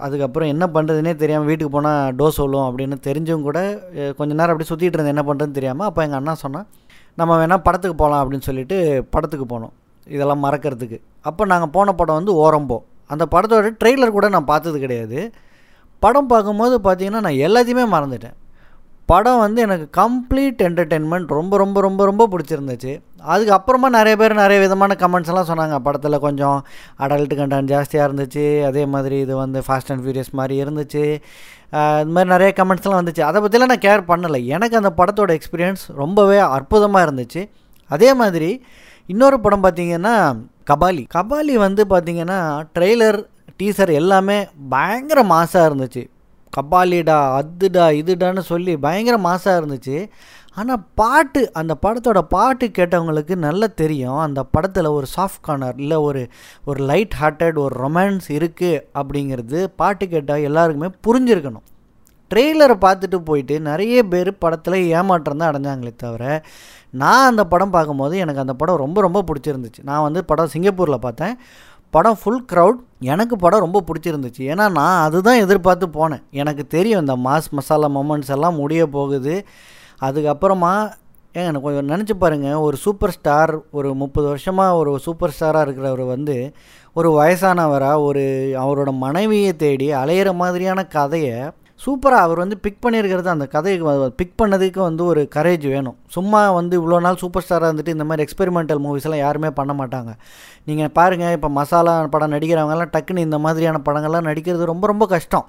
அதுக்கப்புறம் 0.05 0.49
என்ன 0.53 0.65
பண்ணுறதுனே 0.75 1.13
தெரியாமல் 1.23 1.49
வீட்டுக்கு 1.51 1.73
போனால் 1.75 2.15
டோஸ் 2.21 2.39
சொல்லும் 2.41 2.67
அப்படின்னு 2.69 2.97
தெரிஞ்சும் 3.09 3.45
கூட 3.49 3.59
கொஞ்ச 4.19 4.31
நேரம் 4.39 4.53
அப்படி 4.55 4.69
சுற்றிட்டு 4.71 4.97
இருந்தேன். 4.97 5.15
என்ன 5.15 5.25
பண்ணுறதுன்னு 5.29 5.59
தெரியாமல் 5.59 5.87
அப்போ 5.89 6.01
எங்கள் 6.07 6.21
அண்ணா 6.21 6.35
சொன்னால் 6.45 6.67
நம்ம 7.21 7.37
வேணால் 7.41 7.63
படத்துக்கு 7.67 7.97
போகலாம் 8.03 8.23
அப்படின்னு 8.23 8.47
சொல்லிட்டு 8.49 8.77
படத்துக்கு 9.15 9.47
போனோம். 9.53 9.75
இதெல்லாம் 10.15 10.43
மறக்கிறதுக்கு. 10.47 10.99
அப்போ 11.29 11.43
நாங்கள் 11.53 11.73
போன 11.77 11.95
படம் 12.01 12.19
வந்து 12.21 12.35
ஓரம்போ. 12.45 12.79
அந்த 13.13 13.25
படத்தோட 13.35 13.71
ட்ரெய்லர் 13.83 14.17
கூட 14.19 14.29
நான் 14.35 14.51
பார்த்தது 14.53 14.79
கிடையாது. 14.85 15.21
படம் 16.05 16.31
பார்க்கும்போது 16.33 16.75
பார்த்தீங்கன்னா 16.89 17.23
நான் 17.27 17.41
எல்லாத்தையுமே 17.47 17.85
மறந்துட்டேன். 17.95 18.37
படம் 19.11 19.43
வந்து 19.43 19.61
எனக்கு 19.67 19.87
கம்ப்ளீட் 20.01 20.63
என்டர்டெயின்மெண்ட் 20.67 21.31
ரொம்ப 21.39 21.57
ரொம்ப 21.63 21.81
ரொம்ப 21.87 22.05
ரொம்ப 22.09 22.23
பிடிச்சிருந்துச்சு. 22.33 22.93
அதுக்கப்புறமா 23.33 23.89
நிறைய 23.97 24.15
பேர் 24.21 24.35
நிறைய 24.41 24.59
விதமான 24.65 24.97
கமெண்ட்ஸ் 25.03 25.31
எல்லாம் 25.33 25.49
சொன்னாங்க. 25.51 25.77
படத்தில் 25.87 26.25
கொஞ்சம் 26.27 26.59
அடல்ட் 27.05 27.35
கண்டென்ட் 27.39 27.71
ஜாஸ்தியாக 27.73 28.09
இருந்துச்சு. 28.09 28.45
அதே 28.71 28.83
மாதிரி 28.95 29.19
இது 29.21 29.37
வந்து 29.37 29.63
ஃபாஸ்ட் 29.67 29.93
அண்ட் 29.93 30.03
ஃபியூரியஸ் 30.05 30.33
மாதிரி 30.41 30.57
இருந்துச்சு. 30.65 31.05
இது 32.03 32.13
மாதிரி 32.17 32.31
நிறைய 32.35 32.51
கமெண்ட்ஸ்லாம் 32.61 32.99
வந்துச்சு. 33.01 33.23
அதை 33.29 33.43
பற்றிலாம் 33.45 33.73
நான் 33.73 33.87
கேர் 33.87 34.05
பண்ணலை. 34.11 34.41
எனக்கு 34.57 34.79
அந்த 34.81 34.93
படத்தோட 35.01 35.39
எக்ஸ்பீரியன்ஸ் 35.39 35.87
ரொம்பவே 36.03 36.39
அற்புதமாக 36.57 37.07
இருந்துச்சு. 37.09 37.45
அதே 37.95 38.13
மாதிரி 38.21 38.51
இன்னொரு 39.07 39.41
படம் 39.41 39.65
பார்த்திங்கன்னா 39.65 40.15
கபாலி. 40.71 41.05
கபாலி 41.17 41.57
வந்து 41.67 41.85
பார்த்திங்கன்னா 41.95 42.39
ட்ரெய்லர் 42.79 43.21
டீசர் 43.61 43.93
எல்லாமே 44.03 44.39
பயங்கர 44.77 45.21
மாசாக 45.35 45.69
இருந்துச்சு. 45.69 46.05
கபாலிடா 46.57 47.19
அதுடா 47.39 47.87
இதுடான்னு 48.01 48.43
சொல்லி 48.53 48.75
பயங்கர 48.87 49.17
மாசாக 49.29 49.61
இருந்துச்சு. 49.61 49.97
ஆனால் 50.61 50.85
பாட்டு 51.01 51.41
அந்த 51.61 51.73
படத்தோட 51.85 52.21
பாட்டு 52.35 52.67
கேட்டவங்களுக்கு 52.79 53.35
நல்லா 53.47 53.67
தெரியும். 53.83 54.21
அந்த 54.27 54.41
படத்தில் 54.55 54.95
ஒரு 54.99 55.07
சாஃப்ட் 55.17 55.45
கார்னர் 55.49 55.81
இல்லை 55.85 55.99
ஒரு 56.09 56.23
ஒரு 56.65 56.81
லைட் 56.91 57.17
ஹார்ட்டட் 57.21 57.59
ஒரு 57.65 57.75
ரொமான்ஸ் 57.85 58.29
இருக்குது 58.39 58.83
அப்படிங்கிறது 59.01 59.61
பாட்டு 59.83 60.07
கேட்டால் 60.15 60.47
எல்லாருக்குமே 60.49 60.91
புரிஞ்சிருக்கணும். 61.09 61.67
ட்ரெய்லரை 62.31 62.75
பார்த்துட்டு 62.85 63.19
போயிட்டு 63.29 63.55
நிறைய 63.69 63.99
பேர் 64.13 64.31
படத்தில் 64.45 64.79
ஏமாற்றம் 64.97 65.41
தான் 65.41 65.51
அடைஞ்சாங்களே 65.51 65.93
தவிர 66.03 66.25
நான் 67.03 67.29
அந்த 67.31 67.43
படம் 67.53 67.73
பார்க்கும்போது 67.77 68.15
எனக்கு 68.25 68.43
அந்த 68.45 68.55
படம் 68.61 68.83
ரொம்ப 68.83 68.99
ரொம்ப 69.07 69.21
பிடிச்சிருந்துச்சு. 69.29 69.83
நான் 69.91 70.05
வந்து 70.07 70.21
படம் 70.31 70.53
சிங்கப்பூரில் 70.55 71.05
பார்த்தேன். 71.07 71.35
படம் 71.91 72.19
ஃபுல் 72.21 72.45
க்ரௌட் 72.53 72.79
எனக்கு 73.01 73.37
படம் 73.37 73.65
ரொம்ப 73.67 73.83
பிடிச்சிருந்துச்சு. 73.89 74.43
ஏன்னா 74.53 74.65
நான் 74.71 75.03
அதுதான் 75.03 75.43
எதிர்பார்த்து 75.45 75.87
போனேன். 75.87 76.23
எனக்கு 76.31 76.67
தெரியும் 76.67 77.01
இந்த 77.01 77.17
மாஸ் 77.17 77.51
மசாலா 77.51 77.89
மொமெண்ட்ஸ் 77.89 78.33
எல்லாம் 78.37 78.55
முடிய 78.55 78.87
போகுது. 78.87 79.35
அதுக்கப்புறமா 80.03 80.73
ஏங்க 81.35 81.49
எனக்கு 81.51 81.67
கொஞ்சம் 81.67 81.91
நினச்சி 81.91 82.15
பாருங்கள் 82.19 82.63
ஒரு 82.67 82.77
சூப்பர் 82.77 83.11
ஸ்டார் 83.11 83.53
ஒரு 83.71 83.95
முப்பது 83.95 84.27
வருஷமாக 84.27 84.77
ஒரு 84.77 84.99
சூப்பர் 84.99 85.35
ஸ்டாராக 85.35 85.65
இருக்கிறவர் 85.67 86.05
வந்து 86.07 86.37
ஒரு 86.93 87.09
வயசானவராக 87.19 88.01
ஒரு 88.01 88.23
அவரோட 88.63 88.91
மனைவியை 88.99 89.57
தேடி 89.57 89.89
அலையிற 89.93 90.35
மாதிரியான 90.35 90.85
கதையை 90.87 91.37
சூப்பராக 91.85 92.27
அவர் 92.27 92.41
வந்து 92.43 92.57
பிக் 92.65 92.81
பண்ணியிருக்கிறது 92.85 93.29
அந்த 93.35 93.47
கதைக்கு 93.55 94.07
பிக் 94.21 94.39
பண்ணதுக்கு 94.41 94.81
வந்து 94.87 95.03
ஒரு 95.11 95.23
கரேஜ் 95.37 95.67
வேணும். 95.75 95.97
சும்மா 96.17 96.41
வந்து 96.59 96.75
இவ்வளோ 96.81 96.99
நாள் 97.05 97.21
சூப்பர் 97.23 97.45
ஸ்டாராக 97.45 97.71
இருந்துட்டு 97.71 97.95
இந்த 97.97 98.07
மாதிரி 98.09 98.25
எக்ஸ்பெரிமெண்டல் 98.27 98.81
மூவிஸ்லாம் 98.87 99.23
யாருமே 99.25 99.51
பண்ண 99.59 99.75
மாட்டாங்க. 99.81 100.13
நீங்கள் 100.69 100.93
பாருங்கள் 100.99 101.37
இப்போ 101.37 101.51
மசாலா 101.59 101.95
படம் 102.15 102.35
நடிக்கிறவங்கலாம் 102.37 102.93
டக்குன்னு 102.97 103.27
இந்த 103.29 103.41
மாதிரியான 103.47 103.81
படங்கள்லாம் 103.89 104.29
நடிக்கிறது 104.31 104.73
ரொம்ப 104.73 104.87
ரொம்ப 104.93 105.07
கஷ்டம். 105.15 105.47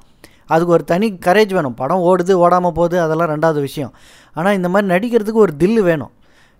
அதுக்கு 0.53 0.75
ஒரு 0.75 0.83
தனி 0.91 1.07
கரேஜ் 1.25 1.51
வேணும். 1.57 1.77
படம் 1.81 2.05
ஓடுது 2.11 2.35
ஓடாமல் 2.43 2.77
போகுது 2.77 2.97
அதெல்லாம் 3.05 3.31
ரெண்டாவது 3.33 3.59
விஷயம். 3.67 3.91
ஆனால் 4.37 4.57
இந்த 4.59 4.69
மாதிரி 4.73 4.87
நடிக்கிறதுக்கு 4.93 5.45
ஒரு 5.47 5.53
தில்லு 5.63 5.81
வேணும். 5.89 6.13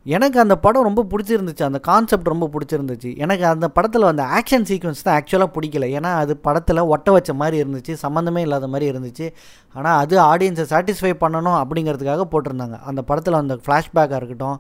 எனக்கு 0.06 0.40
அந்த 0.40 0.58
படம் 0.58 0.84
ரொம்ப 0.84 1.06
பிடிச்சிருந்துச்சு. 1.12 1.64
அந்த 1.64 1.80
கான்செப்ட் 1.80 2.28
ரொம்ப 2.28 2.50
பிடிச்சிருந்துச்சு. 2.54 3.18
எனக்கு 3.18 3.46
அந்த 3.46 3.70
படத்தில் 3.70 4.04
அந்த 4.04 4.24
ஆக்ஷன் 4.24 4.66
சீக்வன்ஸ் 4.70 5.02
தான் 5.04 5.22
ஆக்சுவலாக 5.22 5.50
பிடிக்கல. 5.56 5.88
ஏன்னா 5.98 6.14
அது 6.14 6.38
படத்தில் 6.38 6.80
ஒட்ட 6.80 7.12
வச்ச 7.12 7.34
மாதிரி 7.34 7.64
இருந்துச்சு. 7.64 7.96
சம்மந்தமே 8.02 8.38
இல்லாத 8.38 8.68
மாதிரி 8.68 8.98
இருந்துச்சு. 8.98 9.32
ஆனால் 9.74 10.00
அது 10.00 10.18
ஆடியன்ஸை 10.20 10.66
சாட்டிஸ்ஃபை 10.74 11.14
பண்ணணும் 11.20 11.60
அப்படிங்கிறதுக்காக 11.62 12.26
போட்டிருந்தாங்க. 12.32 12.80
அந்த 12.80 13.02
படத்தில் 13.02 13.34
அந்த 13.34 13.58
ஃப்ளாஷ்பேக்காக 13.66 14.16
இருக்கட்டும் 14.16 14.60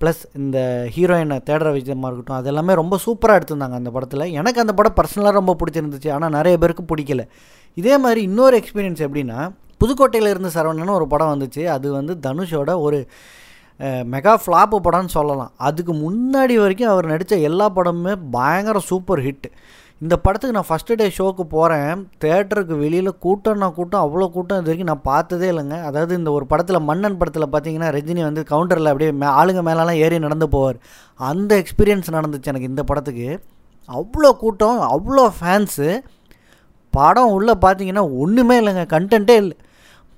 ப்ளஸ் 0.00 0.22
இந்த 0.32 0.88
ஹீரோயினை 0.96 1.38
தேடுற 1.50 1.72
விஷயமாக 1.72 2.14
இருக்கட்டும் 2.14 2.36
அது 2.36 2.46
எல்லாமே 2.46 2.74
ரொம்ப 2.74 2.98
சூப்பராக 3.06 3.38
எடுத்திருந்தாங்க 3.40 3.72
அந்த 3.72 3.90
படத்தில். 3.90 4.20
எனக்கு 4.20 4.60
அந்த 4.60 4.72
படம் 4.72 4.96
பர்சனலாக 4.96 5.32
ரொம்ப 5.32 5.56
பிடிச்சிருந்துச்சு. 5.64 6.12
ஆனால் 6.12 6.30
நிறைய 6.30 6.58
பேருக்கு 6.58 6.94
பிடிக்கல. 6.94 7.24
இதே 7.74 7.98
மாதிரி 7.98 8.22
இன்னொரு 8.22 8.62
எக்ஸ்பீரியன்ஸ் 8.62 9.04
எப்படின்னா 9.06 9.50
புதுக்கோட்டையில் 9.84 10.28
இருந்து 10.28 10.48
சரவணன் 10.48 10.90
ஒரு 10.90 11.06
படம் 11.06 11.40
வந்துச்சு. 11.40 11.64
அது 11.64 11.92
வந்து 11.92 12.18
தனுஷோட 12.22 12.80
ஒரு 12.80 13.08
மெகா 14.12 14.34
ஃப்ளாப்பு 14.42 14.76
படம்னு 14.84 15.16
சொல்லலாம். 15.16 15.50
அதுக்கு 15.68 15.92
முன்னாடி 16.04 16.54
வரைக்கும் 16.62 16.92
அவர் 16.92 17.10
நடித்த 17.12 17.36
எல்லா 17.48 17.66
படமுமே 17.78 18.14
பயங்கர 18.36 18.78
சூப்பர் 18.90 19.22
ஹிட். 19.26 19.48
இந்த 20.04 20.14
படத்துக்கு 20.24 20.56
நான் 20.56 20.68
ஃபஸ்ட்டு 20.70 20.96
டே 21.00 21.06
ஷோக்கு 21.18 21.44
போகிறேன் 21.54 22.00
தேட்டருக்கு 22.22 22.74
வெளியில் 22.82 23.10
கூட்டம்னா 23.24 23.68
கூட்டம் 23.78 24.04
அவ்வளோ 24.06 24.26
கூட்டம் 24.34 24.58
இது 24.60 24.68
வரைக்கும் 24.70 24.90
நான் 24.92 25.06
பார்த்ததே 25.10 25.46
இல்லைங்க. 25.52 25.76
அதாவது 25.88 26.12
இந்த 26.20 26.30
ஒரு 26.38 26.46
படத்தில் 26.50 26.86
மன்னன் 26.88 27.18
படத்தில் 27.20 27.46
பார்த்தீங்கன்னா 27.54 27.90
ரஜினி 27.96 28.22
வந்து 28.28 28.42
கவுண்டரில் 28.52 28.90
அப்படியே 28.92 29.12
மே 29.20 29.28
ஆளுங்க 29.40 29.62
மேலெலாம் 29.68 30.00
ஏறி 30.06 30.18
நடந்து 30.26 30.48
போவார். 30.56 30.78
அந்த 31.20 31.52
எக்ஸ்பீரியன்ஸ் 31.62 32.16
நடந்துச்சு 32.18 32.52
எனக்கு 32.52 32.70
இந்த 32.72 32.84
படத்துக்கு. 32.90 33.28
அவ்வளோ 33.88 34.32
கூட்டம் 34.42 34.80
அவ்வளோ 34.96 35.24
ஃபேன்ஸு 35.38 35.88
படம் 36.94 37.32
உள்ளே 37.36 37.54
பார்த்தீங்கன்னா 37.64 38.04
ஒன்றுமே 38.24 38.54
இல்லைங்க. 38.60 38.84
கண்டென்ட்டே 38.94 39.36
இல்லை. 39.42 39.56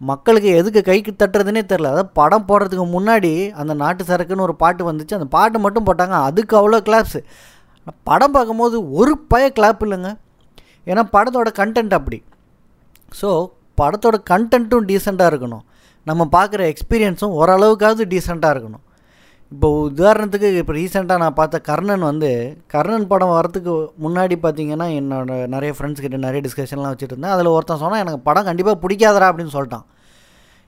மக்களுக்கு 0.00 0.48
எதுக்கு 0.60 0.80
கைக்கு 0.88 1.12
தட்டுறதுனே 1.12 1.62
தெரில 1.70 1.90
அதாவது 1.92 2.10
படம் 2.18 2.46
போடுறதுக்கு 2.48 2.86
முன்னாடி 2.96 3.32
அந்த 3.60 3.74
நாட்டு 3.74 4.02
சரக்குன்னு 4.04 4.46
ஒரு 4.46 4.54
பாட்டு 4.62 4.82
வந்துச்சு. 4.90 5.16
அந்த 5.18 5.28
பாட்டு 5.36 5.58
மட்டும் 5.64 5.86
போட்டாங்க. 5.88 6.16
அதுக்கு 6.28 6.54
அவ்வளோ 6.60 6.80
கிளாப்ஸு 6.88 7.20
படம் 8.08 8.34
பார்க்கும்போது 8.36 8.76
ஒரு 9.00 9.12
பய 9.32 9.44
கிளாப் 9.56 9.82
இல்லைங்க. 9.86 10.10
ஏன்னா 10.90 11.02
படத்தோட 11.14 11.48
கண்டென்ட் 11.60 11.94
அப்படி. 11.98 12.18
ஸோ 13.20 13.30
படத்தோட 13.80 14.16
கண்டென்ட்டும் 14.30 14.86
டீசெண்டாக 14.90 15.30
இருக்கணும். 15.32 15.64
நம்ம 16.06 16.28
பார்க்குற 16.36 16.62
எக்ஸ்பீரியன்ஸும் 16.72 17.34
ஓரளவுக்காவது 17.40 18.04
டீசெண்டாக 18.12 18.54
இருக்கணும். 18.54 18.84
இப்போ 19.52 19.68
உதாரணத்துக்கு 19.88 20.48
இப்போ 20.62 20.72
ரீசெண்டாக 20.78 21.22
நான் 21.22 21.36
பார்த்த 21.38 21.58
கர்ணன் 21.68 22.02
வந்து 22.08 22.30
கர்ணன் 22.72 23.06
படம் 23.12 23.36
வரத்துக்கு 23.36 23.74
முன்னாடி 24.04 24.34
பார்த்தீங்கன்னா 24.42 24.86
என்னோட 24.98 25.36
நிறைய 25.54 25.70
ஃப்ரெண்ட்ஸ் 25.76 26.02
கிட்ட 26.04 26.18
நிறைய 26.24 26.40
டிஸ்கஷன்லாம் 26.46 26.92
வச்சுட்டு 26.92 27.14
இருந்தேன். 27.14 27.34
அதில் 27.36 27.54
ஒருத்தன் 27.54 27.80
சொன்னால் 27.82 28.02
எனக்கு 28.04 28.20
படம் 28.26 28.46
கண்டிப்பாக 28.48 28.76
பிடிக்காதரா 28.82 29.28
அப்படின்னு 29.30 29.54
சொல்லிட்டான். 29.54 29.86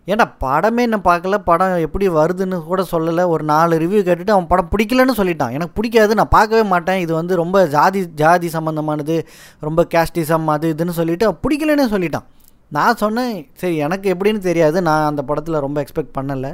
ஏன்னா 0.08 0.25
படமே 0.44 0.84
நான் 0.92 1.06
பார்க்கல 1.08 1.38
படம் 1.49 1.75
எப்படி 1.87 2.06
வருதுன்னு 2.18 2.58
கூட 2.70 2.82
சொல்லலை. 2.92 3.25
ஒரு 3.34 3.44
நாலு 3.52 3.75
ரிவ்யூ 3.82 4.00
கேட்டுட்டு 4.06 4.34
அவன் 4.37 4.50
படம் 4.52 4.70
பிடிக்கலன்னு 4.75 5.18
சொல்லிட்டான். 5.20 5.52
எனக்கு 5.56 5.75
பிடிக்காது 5.78 6.18
நான் 6.20 6.34
பார்க்கவே 6.37 6.64
மாட்டேன். 6.72 7.02
இது 7.04 7.12
வந்து 7.20 7.37
ரொம்ப 7.42 7.66
ஜாதி 7.75 8.02
ஜாதி 8.22 8.50
சம்மந்தமானது 8.56 9.16
ரொம்ப 9.68 9.82
கேஸ்டிசம் 9.94 10.49
அது 10.54 10.68
இதுன்னு 10.75 10.99
சொல்லிவிட்டு 11.00 11.28
அவன் 11.28 11.42
பிடிக்கலன்னு 11.44 11.92
சொல்லிட்டான். 11.96 12.26
நான் 12.76 13.00
சொன்னேன் 13.04 13.34
சரி 13.60 13.76
எனக்கு 13.87 14.08
எப்படின்னு 14.14 14.42
தெரியாது. 14.49 14.80
நான் 14.88 15.08
அந்த 15.10 15.25
படத்தில் 15.30 15.64
ரொம்ப 15.66 15.78
எக்ஸ்பெக்ட் 15.84 16.16
பண்ணலை. 16.18 16.52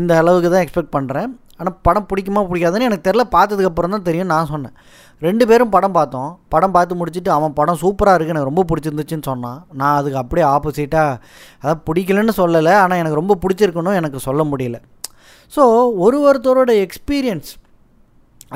இந்த 0.00 0.12
அளவுக்கு 0.20 0.50
தான் 0.52 0.62
எக்ஸ்பெக்ட் 0.64 0.94
பண்ணுறேன் 0.96 1.30
ஆனால் 1.62 1.76
படம் 1.86 2.08
பிடிக்குமா 2.10 2.42
பிடிக்காதுன்னு 2.50 2.88
எனக்கு 2.90 3.06
தெரில. 3.08 3.24
பார்த்ததுக்கப்புறம் 3.36 3.94
தான் 3.96 4.06
தெரியும் 4.10 4.30
நான் 4.34 4.50
சொன்னேன். 4.52 4.74
ரெண்டு 5.22 5.44
பேரும் 5.50 5.72
படம் 5.74 5.96
பார்த்தோம். 5.96 6.30
படம் 6.54 6.74
பார்த்து 6.76 7.00
முடிச்சுட்டு 7.00 7.30
அவன் 7.38 7.56
படம் 7.58 7.80
சூப்பராக 7.82 8.16
இருக்குது 8.16 8.36
எனக்கு 8.36 8.50
ரொம்ப 8.50 8.64
பிடிச்சிருந்துச்சின்னு 8.70 9.28
சொன்னான். 9.30 9.58
நான் 9.80 9.96
அதுக்கு 9.98 10.20
அப்படியே 10.22 10.46
ஆப்போசிட்டாக 10.54 11.18
அதான் 11.62 11.82
பிடிக்கலன்னு 11.88 12.34
சொல்லலை 12.42 12.74
ஆனால் 12.84 13.00
எனக்கு 13.02 13.20
ரொம்ப 13.22 13.36
பிடிச்சிருக்குன்னு 13.44 13.98
எனக்கு 14.02 14.20
சொல்ல 14.28 14.44
முடியல. 14.52 14.78
ஸோ 15.52 15.64
ஒரு 16.04 16.18
ஒருத்தரோட 16.28 16.72
எக்ஸ்பீரியன்ஸ் 16.86 17.50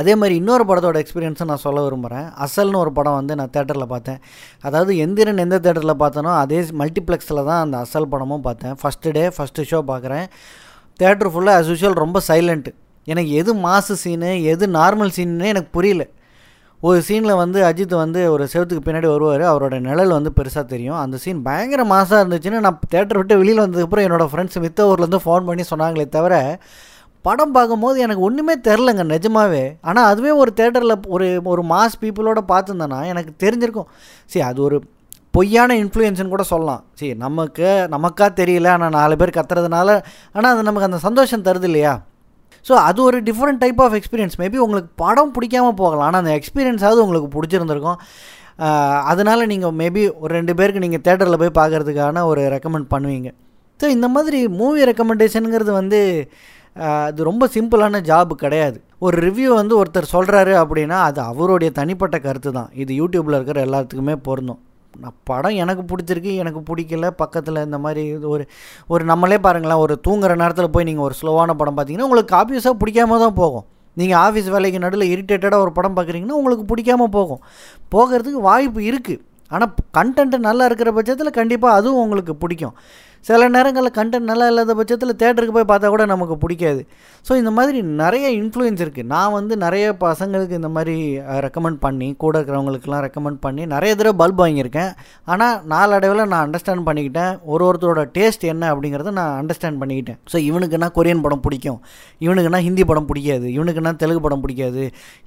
அதே 0.01 0.15
மாதிரி 0.21 0.35
இன்னொரு 0.41 0.65
படத்தோட 0.69 0.97
எக்ஸ்பீரியன்ஸை 1.03 1.45
நான் 1.51 1.63
சொல்ல 1.65 1.83
விரும்புகிறேன் 1.85 2.27
அசல்னு 2.45 2.81
ஒரு 2.85 2.91
படம் 2.97 3.17
வந்து 3.19 3.35
நான் 3.41 3.53
தேட்டரில் 3.55 3.93
பார்த்தேன். 3.93 4.19
அதாவது 4.67 4.93
எந்திரன் 5.05 5.43
எந்த 5.45 5.59
தேட்டரில் 5.67 6.01
பார்த்தனோ 6.03 6.33
அதே 6.41 6.59
மல்டிப்ளெக்ஸில் 6.81 7.47
தான் 7.51 7.61
அந்த 7.65 7.77
அசல் 7.85 8.11
படமும் 8.15 8.45
பார்த்தேன். 8.49 8.75
ஃபஸ்ட்டு 8.81 9.15
டே 9.19 9.23
ஃபஸ்ட்டு 9.37 9.67
ஷோ 9.71 9.81
பார்க்குறேன். 9.93 10.27
தேட்டர் 11.01 11.31
ஃபுல்லாக 11.35 11.61
அஸ் 11.61 11.71
யூஷுவல் 11.73 11.99
ரொம்ப 12.05 12.21
சைலண்ட்டு 12.29 12.73
எனக்கு 13.13 13.31
எது 13.41 13.51
மாசு 13.67 13.95
சீனு 14.03 14.31
எது 14.53 14.67
நார்மல் 14.79 15.13
சீனுன்னு 15.17 15.53
எனக்கு 15.55 15.71
புரியல. 15.79 16.05
ஒரு 16.81 16.99
சீனில் 17.09 17.39
வந்து 17.41 17.59
அஜித் 17.69 17.95
வந்து 18.03 18.21
ஒரு 18.33 18.45
செவத்துக்கு 18.53 18.87
பின்னாடி 18.87 19.09
வருவார். 19.13 19.45
அவரோட 19.53 19.77
நிழல் 19.87 20.17
வந்து 20.17 20.31
பெருசாக 20.39 20.65
தெரியும். 20.73 20.99
அந்த 21.03 21.17
சீன் 21.23 21.41
பயங்கர 21.47 21.83
மாசாக 21.93 22.21
இருந்துச்சுன்னு 22.23 22.65
நான் 22.67 22.81
தேட்டர் 22.95 23.19
விட்டு 23.21 23.39
வெளியில் 23.43 23.63
வந்ததுக்கப்புறம் 23.65 24.07
என்னோடய 24.07 24.31
ஃப்ரெண்ட்ஸ் 24.33 24.59
மித்த 24.65 24.89
ஊர்லேருந்து 24.91 25.21
ஃபோன் 25.25 25.47
பண்ணி 25.49 25.65
சொன்னாங்களே 25.71 26.07
தவிர 26.17 26.35
படம் 27.25 27.55
பார்க்கும்போது 27.55 27.97
எனக்கு 28.07 28.25
ஒன்றுமே 28.27 28.55
தெரிலங்க 28.67 29.05
நிஜமாவே. 29.13 29.63
ஆனால் 29.89 30.09
அதுவே 30.11 30.33
ஒரு 30.43 30.51
தேட்டரில் 30.61 30.95
ஒரு 31.15 31.29
ஒரு 31.53 31.63
மாஸ் 31.73 31.97
பீப்புளோட 32.03 32.43
பார்த்துருந்தேன்னா 32.53 33.01
எனக்கு 33.13 33.33
தெரிஞ்சிருக்கும். 33.45 33.89
சரி 34.33 34.45
அது 34.51 34.61
ஒரு 34.69 34.77
பொய்யான 35.35 35.71
இன்ஃப்ளூயன்ஸ்னு 35.83 36.35
கூட 36.35 36.45
சொல்லலாம். 36.53 36.83
சரி 36.99 37.15
நமக்கு 37.25 37.67
நமக்காக 37.95 38.31
தெரியல. 38.43 38.69
ஆனால் 38.77 38.95
நாலு 38.99 39.17
பேர் 39.23 39.37
கத்துறதுனால 39.39 39.89
ஆனால் 40.37 40.53
அது 40.55 40.69
நமக்கு 40.69 40.89
அந்த 40.91 41.01
சந்தோஷம் 41.07 41.47
தருது 41.49 41.69
இல்லையா? 41.71 41.95
ஸோ 42.69 42.75
அது 42.89 43.01
ஒரு 43.09 43.19
different 43.29 43.61
type 43.65 43.81
of 43.85 43.97
experience 43.99 44.37
maybe 44.43 44.59
உங்களுக்கு 44.67 44.91
படம் 45.05 45.33
பிடிக்காமல் 45.37 45.79
போகலாம். 45.83 46.07
ஆனால் 46.09 46.23
அந்த 46.23 46.33
எக்ஸ்பீரியன்ஸாவது 46.39 47.05
உங்களுக்கு 47.07 47.31
பிடிச்சிருந்துருக்கும். 47.37 48.01
அதனால் 49.13 49.49
நீங்கள் 49.53 49.75
மேபி 49.81 50.03
ஒரு 50.23 50.31
ரெண்டு 50.39 50.53
பேருக்கு 50.59 50.85
நீங்கள் 50.85 51.05
தேட்டரில் 51.07 51.41
போய் 51.43 51.59
பார்க்குறதுக்கான 51.61 52.25
ஒரு 52.33 52.43
ரெக்கமெண்ட் 52.57 52.89
பண்ணுவீங்க. 52.95 53.31
ஸோ 53.81 53.87
இந்த 53.97 54.09
மாதிரி 54.17 54.39
மூவி 54.61 54.83
ரெக்கமெண்டேஷனுங்கிறது 54.91 55.73
வந்து 55.81 56.01
அது 57.07 57.21
ரொம்ப 57.29 57.45
சிம்பிளான 57.57 58.01
ஜாப் 58.09 58.33
கிடையாது. 58.45 58.79
ஒரு 59.07 59.17
ரிவ்யூ 59.27 59.51
வந்து 59.61 59.75
ஒருத்தர் 59.81 60.13
சொல்கிறாரு 60.15 60.53
அப்படின்னா 60.63 60.99
அது 61.09 61.21
அவருடைய 61.31 61.71
தனிப்பட்ட 61.79 62.17
கருத்து 62.27 62.51
தான் 62.59 62.71
இது 62.83 62.93
யூடியூப்பில் 63.01 63.37
இருக்கிற 63.39 63.61
எல்லாத்துக்குமே 63.67 64.15
பொருந்தும். 64.29 64.61
நான் 65.03 65.17
படம் 65.31 65.57
எனக்கு 65.63 65.83
பிடிச்சிருக்கு 65.91 66.33
எனக்கு 66.43 66.61
பிடிக்கல. 66.69 67.07
பக்கத்தில் 67.23 67.65
இந்த 67.69 67.79
மாதிரி 67.85 68.03
ஒரு 68.35 68.45
ஒரு 68.95 69.05
நம்மளே 69.11 69.39
பாருங்களேன் 69.47 69.83
ஒரு 69.85 69.97
தூங்குற 70.09 70.35
நேரத்தில் 70.43 70.75
போய் 70.75 70.89
நீங்கள் 70.91 71.07
ஒரு 71.09 71.17
ஸ்லோவான 71.21 71.57
படம் 71.61 71.79
பார்த்தீங்கன்னா 71.79 72.09
உங்களுக்கு 72.11 72.37
ஆப்வியஸாக 72.41 72.77
பிடிக்காம 72.83 73.19
தான் 73.25 73.39
போகும். 73.43 73.67
நீங்கள் 73.97 74.21
ஆஃபீஸ் 74.27 74.49
வேலைக்கு 74.55 74.79
நடுவில் 74.85 75.11
இரிட்டேட்டடாக 75.15 75.65
ஒரு 75.67 75.73
படம் 75.79 75.97
பார்க்குறீங்கன்னா 75.99 76.39
உங்களுக்கு 76.41 76.65
பிடிக்காம 76.73 77.09
போகும். 77.19 77.43
போகிறதுக்கு 77.95 78.41
வாய்ப்பு 78.51 78.81
இருக்குது 78.91 79.23
ஆனால் 79.51 79.73
கண்டென்ட் 79.99 80.37
நல்லா 80.49 80.65
இருக்கிற 80.69 80.91
பட்சத்தில் 80.97 81.37
கண்டிப்பாக 81.41 81.79
அதுவும் 81.79 82.03
உங்களுக்கு 82.05 82.35
பிடிக்கும். 82.45 82.75
சில 83.29 83.47
நேரங்களில் 83.55 83.95
கண்டென்ட் 83.99 84.29
நல்லா 84.31 84.47
இல்லாத 84.51 84.75
பட்சத்தில் 84.79 85.13
தேட்டருக்கு 85.21 85.55
போய் 85.57 85.69
பார்த்தா 85.71 85.89
கூட 85.95 86.05
நமக்கு 86.13 86.35
பிடிக்காது. 86.43 86.83
ஸோ 87.27 87.33
இந்த 87.41 87.51
மாதிரி 87.57 87.79
நிறைய 88.01 88.27
இன்ஃப்ளூயன்ஸ் 88.41 88.83
இருக்குது 88.85 89.09
நான் 89.13 89.33
வந்து 89.37 89.55
நிறைய 89.65 89.87
பசங்களுக்கு 90.03 90.59
இந்த 90.61 90.71
மாதிரி 90.77 90.95
ரெக்கமெண்ட் 91.47 91.81
பண்ணி 91.85 92.09
கூட 92.23 92.35
இருக்கிறவங்களுக்குலாம் 92.39 93.03
ரெக்கமெண்ட் 93.07 93.41
பண்ணி 93.47 93.63
நிறைய 93.73 93.93
தடவை 94.01 94.15
பல்ப் 94.21 94.43
வாங்கியிருக்கேன். 94.43 94.93
ஆனால் 95.33 95.57
நாளடைவில் 95.73 96.23
நான் 96.33 96.45
அண்டர்ஸ்டாண்ட் 96.47 96.87
பண்ணிக்கிட்டேன். 96.89 97.33
ஒரு 97.53 97.65
ஒருத்தரோட 97.69 98.05
டேஸ்ட் 98.19 98.47
என்ன 98.53 98.71
அப்படிங்கிறத 98.75 99.15
நான் 99.21 99.35
அண்டர்ஸ்டாண்ட் 99.41 99.81
பண்ணிக்கிட்டேன். 99.83 100.21
ஸோ 100.35 100.37
இவனுக்குன்னா 100.51 100.91
கொரியன் 100.99 101.25
படம் 101.27 101.45
பிடிக்கும். 101.47 101.81
இவனுக்குன்னா 102.27 102.63
ஹிந்தி 102.69 102.87
படம் 102.93 103.09
பிடிக்காது. 103.11 103.49
இவனுக்குன்னா 103.57 103.95
தெலுங்கு 104.05 104.25
படம் 104.29 104.45
பிடிக்காது. 104.47 104.85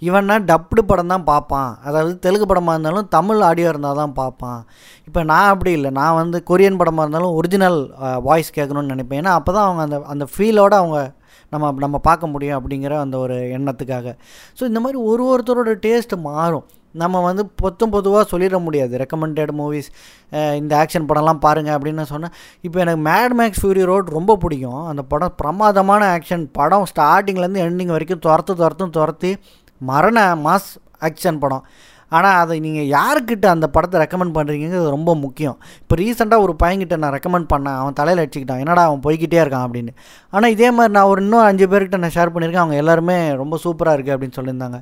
இவன்னா 0.07 0.37
டப்டு 0.53 0.83
படம் 0.93 1.11
தான் 1.15 1.27
பார்ப்பான். 1.31 1.69
அதாவது 1.87 2.13
தெலுங்கு 2.27 2.49
படமாக 2.53 2.77
இருந்தாலும் 2.77 3.11
தமிழ் 3.17 3.45
ஆடியோ 3.49 3.69
இருந்தால் 3.73 4.01
தான் 4.03 4.15
பார்ப்பான். 4.21 4.61
இப்போ 5.09 5.21
நான் 5.33 5.51
அப்படி 5.51 5.71
இல்லை. 5.77 5.93
நான் 6.01 6.17
வந்து 6.21 6.37
கொரியன் 6.49 6.81
படமாக 6.81 7.05
இருந்தாலும் 7.05 7.35
ஒரிஜினல் 7.41 7.79
வாய்ஸ் 8.27 8.55
கேட்கணும்னு 8.57 8.93
நினைப்பேன். 8.93 9.21
ஏன்னா 9.21 9.33
அப்போ 9.39 9.51
தான் 9.57 9.67
அவங்க 9.67 9.81
அந்த 9.87 9.99
அந்த 10.13 10.25
ஃபீலோடு 10.33 10.75
அவங்க 10.81 10.99
நம்ம 11.53 11.71
நம்ம 11.83 11.97
பார்க்க 12.07 12.33
முடியும் 12.33 12.57
அப்படிங்கிற 12.57 12.93
அந்த 13.03 13.15
ஒரு 13.25 13.35
எண்ணத்துக்காக. 13.57 14.07
ஸோ 14.57 14.63
இந்த 14.71 14.79
மாதிரி 14.83 14.99
ஒரு 15.11 15.23
ஒருத்தரோட 15.31 15.71
டேஸ்ட் 15.85 16.13
மாறும். 16.27 16.65
நம்ம 17.01 17.17
வந்து 17.27 17.43
பொத்தும் 17.61 17.93
பொதுவாக 17.95 18.23
சொல்லிட 18.31 18.57
முடியாது. 18.67 18.93
ரெக்கமெண்டட் 19.01 19.51
மூவிஸ் 19.59 19.89
இந்த 20.59 20.73
ஆக்ஷன் 20.81 21.07
படம்லாம் 21.09 21.41
பாருங்கள் 21.45 21.75
அப்படின்னு 21.75 22.05
சொன்னால் 22.11 22.33
இப்போ 22.67 22.77
எனக்கு 22.83 23.01
மேட் 23.09 23.35
மேக்ஸ் 23.39 23.61
ஃபியூரி 23.61 23.83
ரோட் 23.89 24.07
ரொம்ப 24.17 24.35
பிடிக்கும். 24.43 24.83
அந்த 24.91 25.03
படம் 25.11 25.35
பிரமாதமான 25.41 26.03
ஆக்ஷன் 26.17 26.45
படம் 26.59 26.87
ஸ்டார்டிங்லேருந்து 26.91 27.63
எண்டிங் 27.65 27.93
வரைக்கும் 27.95 28.23
துரத்து 28.27 28.55
துரத்தும் 28.63 28.95
துரத்தி 28.97 29.33
மரண 29.91 30.19
மாஸ் 30.45 30.71
ஆக்ஷன் 31.07 31.41
படம். 31.43 31.65
ஆனால் 32.17 32.37
அதை 32.41 32.55
நீங்கள் 32.65 32.87
யாருக்கிட்ட 32.97 33.47
அந்த 33.55 33.67
படத்தை 33.75 33.97
ரெக்கமெண்ட் 34.03 34.35
பண்ணுறீங்கிறது 34.37 34.93
ரொம்ப 34.95 35.11
முக்கியம். 35.25 35.57
இப்போ 35.83 35.95
ரீசெண்டாக 36.01 36.45
ஒரு 36.45 36.55
பையன்கிட்ட 36.61 36.97
நான் 37.03 37.13
ரெக்கமெண்ட் 37.17 37.49
பண்ணேன். 37.53 37.77
அவன் 37.81 37.97
தலையில் 37.99 38.21
அடிச்சுக்கிட்டான். 38.23 38.61
என்னடா 38.65 38.85
அவன் 38.89 39.03
போய்கிட்டே 39.07 39.41
இருக்கான் 39.43 39.65
அப்படின்னு. 39.67 39.93
ஆனால் 40.35 40.53
இதே 40.55 40.71
மாதிரி 40.77 40.93
நான் 40.97 41.09
ஒரு 41.11 41.21
இன்னும் 41.25 41.45
அஞ்சு 41.49 41.67
பேர்கிட்ட 41.73 41.99
நான் 42.05 42.15
ஷேர் 42.17 42.33
பண்ணியிருக்கேன். 42.35 42.65
அவங்க 42.65 42.79
எல்லாருமே 42.83 43.17
ரொம்ப 43.43 43.57
சூப்பராக 43.65 43.97
இருக்குது 43.97 44.15
அப்படின்னு 44.17 44.39
சொல்லியிருந்தாங்க. 44.39 44.79